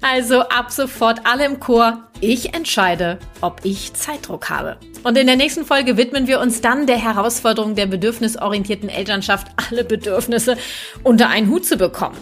Also 0.00 0.40
ab 0.42 0.70
sofort 0.70 1.26
alle 1.26 1.44
im 1.44 1.60
Chor. 1.60 2.08
Ich 2.20 2.54
entscheide, 2.54 3.18
ob 3.40 3.64
ich 3.64 3.92
Zeitdruck 3.94 4.48
habe. 4.48 4.78
Und 5.08 5.16
in 5.16 5.26
der 5.26 5.36
nächsten 5.36 5.64
Folge 5.64 5.96
widmen 5.96 6.26
wir 6.26 6.38
uns 6.38 6.60
dann 6.60 6.86
der 6.86 7.02
Herausforderung 7.02 7.74
der 7.74 7.86
bedürfnisorientierten 7.86 8.90
Elternschaft, 8.90 9.46
alle 9.70 9.82
Bedürfnisse 9.82 10.58
unter 11.02 11.30
einen 11.30 11.48
Hut 11.48 11.64
zu 11.64 11.78
bekommen. 11.78 12.18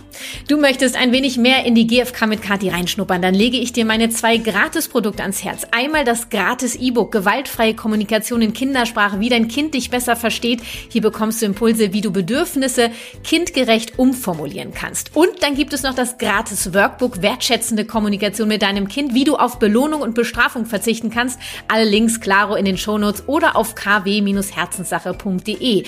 Du 0.47 0.57
möchtest 0.57 0.95
ein 0.95 1.11
wenig 1.11 1.37
mehr 1.37 1.65
in 1.65 1.75
die 1.75 1.89
GFK 1.89 2.29
mit 2.29 2.43
Kati 2.43 2.69
reinschnuppern, 2.69 3.21
dann 3.21 3.35
lege 3.35 3.57
ich 3.57 3.73
dir 3.73 3.85
meine 3.85 4.11
zwei 4.11 4.37
Gratis-Produkte 4.37 5.25
ans 5.25 5.43
Herz. 5.43 5.67
Einmal 5.73 6.05
das 6.05 6.31
gratis 6.31 6.77
E-Book 6.77 7.11
Gewaltfreie 7.11 7.75
Kommunikation 7.75 8.41
in 8.41 8.53
Kindersprache, 8.53 9.19
wie 9.19 9.31
dein 9.31 9.49
Kind 9.49 9.75
dich 9.75 9.91
besser 9.91 10.15
versteht. 10.15 10.63
Hier 10.89 11.03
bekommst 11.03 11.43
du 11.43 11.47
Impulse, 11.47 11.93
wie 11.93 12.03
du 12.03 12.13
Bedürfnisse 12.13 12.93
kindgerecht 13.25 13.99
umformulieren 13.99 14.73
kannst. 14.73 15.17
Und 15.17 15.43
dann 15.43 15.57
gibt 15.57 15.73
es 15.73 15.83
noch 15.83 15.95
das 15.95 16.19
gratis 16.19 16.73
Workbook 16.73 17.21
Wertschätzende 17.21 17.85
Kommunikation 17.85 18.47
mit 18.47 18.63
deinem 18.63 18.87
Kind, 18.87 19.13
wie 19.13 19.25
du 19.25 19.35
auf 19.35 19.59
Belohnung 19.59 20.03
und 20.03 20.15
Bestrafung 20.15 20.67
verzichten 20.67 21.11
kannst. 21.11 21.41
Alle 21.67 21.85
Links 21.85 22.21
klaro 22.21 22.55
in 22.55 22.65
den 22.65 22.76
Shownotes 22.79 23.25
oder 23.27 23.57
auf 23.57 23.75
kw-herzenssache.de. 23.75 25.85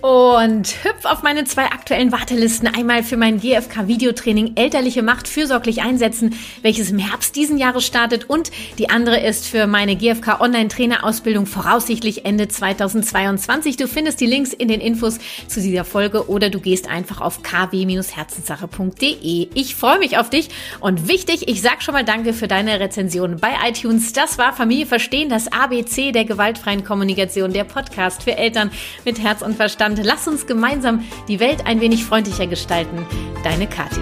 Und 0.00 0.84
hüpf 0.84 1.04
auf 1.04 1.22
meine 1.22 1.44
zwei 1.44 1.64
aktuellen 1.64 2.12
Wartelisten. 2.12 2.68
Einmal 2.68 3.02
für 3.02 3.16
mein 3.16 3.40
GFK-Videotraining 3.40 4.52
Elterliche 4.56 5.02
Macht 5.02 5.26
fürsorglich 5.28 5.80
einsetzen, 5.80 6.34
welches 6.60 6.90
im 6.90 6.98
Herbst 6.98 7.34
diesen 7.36 7.56
Jahres 7.56 7.86
startet. 7.86 8.28
Und 8.28 8.50
die 8.78 8.90
andere 8.90 9.18
ist 9.20 9.46
für 9.46 9.66
meine 9.66 9.96
GFK 9.96 10.40
Online-Trainerausbildung 10.40 11.46
voraussichtlich 11.46 12.26
Ende 12.26 12.48
2022. 12.48 13.78
Du 13.78 13.88
findest 13.88 14.20
die 14.20 14.26
Links 14.26 14.52
in 14.52 14.68
den 14.68 14.82
Infos 14.82 15.18
zu 15.48 15.62
dieser 15.62 15.84
Folge 15.84 16.28
oder 16.28 16.50
du 16.50 16.60
gehst 16.60 16.90
einfach 16.90 17.22
auf 17.22 17.42
kw-herzenssache.de. 17.42 19.48
Ich 19.54 19.74
freue 19.74 19.98
mich 19.98 20.18
auf 20.18 20.28
dich 20.28 20.50
und 20.80 21.08
wichtig, 21.08 21.48
ich 21.48 21.62
sag 21.62 21.82
schon 21.82 21.94
mal 21.94 22.04
Danke 22.04 22.34
für 22.34 22.48
deine 22.48 22.78
Rezension 22.78 23.38
bei 23.38 23.52
iTunes. 23.66 24.12
Das 24.12 24.36
war 24.36 24.52
Familie 24.52 24.84
Verstehen, 24.84 25.30
das 25.30 25.50
ABC 25.50 26.12
der 26.12 26.26
gewaltfreien 26.26 26.84
Kommunikation, 26.84 27.54
der 27.54 27.64
Podcast 27.64 28.22
für 28.22 28.36
Eltern 28.36 28.70
mit 29.06 29.22
Herz 29.22 29.40
und 29.40 29.56
Verstand. 29.56 29.93
Lass 30.02 30.26
uns 30.28 30.46
gemeinsam 30.46 31.04
die 31.28 31.40
Welt 31.40 31.66
ein 31.66 31.80
wenig 31.80 32.04
freundlicher 32.04 32.46
gestalten. 32.46 33.06
Deine 33.42 33.66
Kathi. 33.66 34.00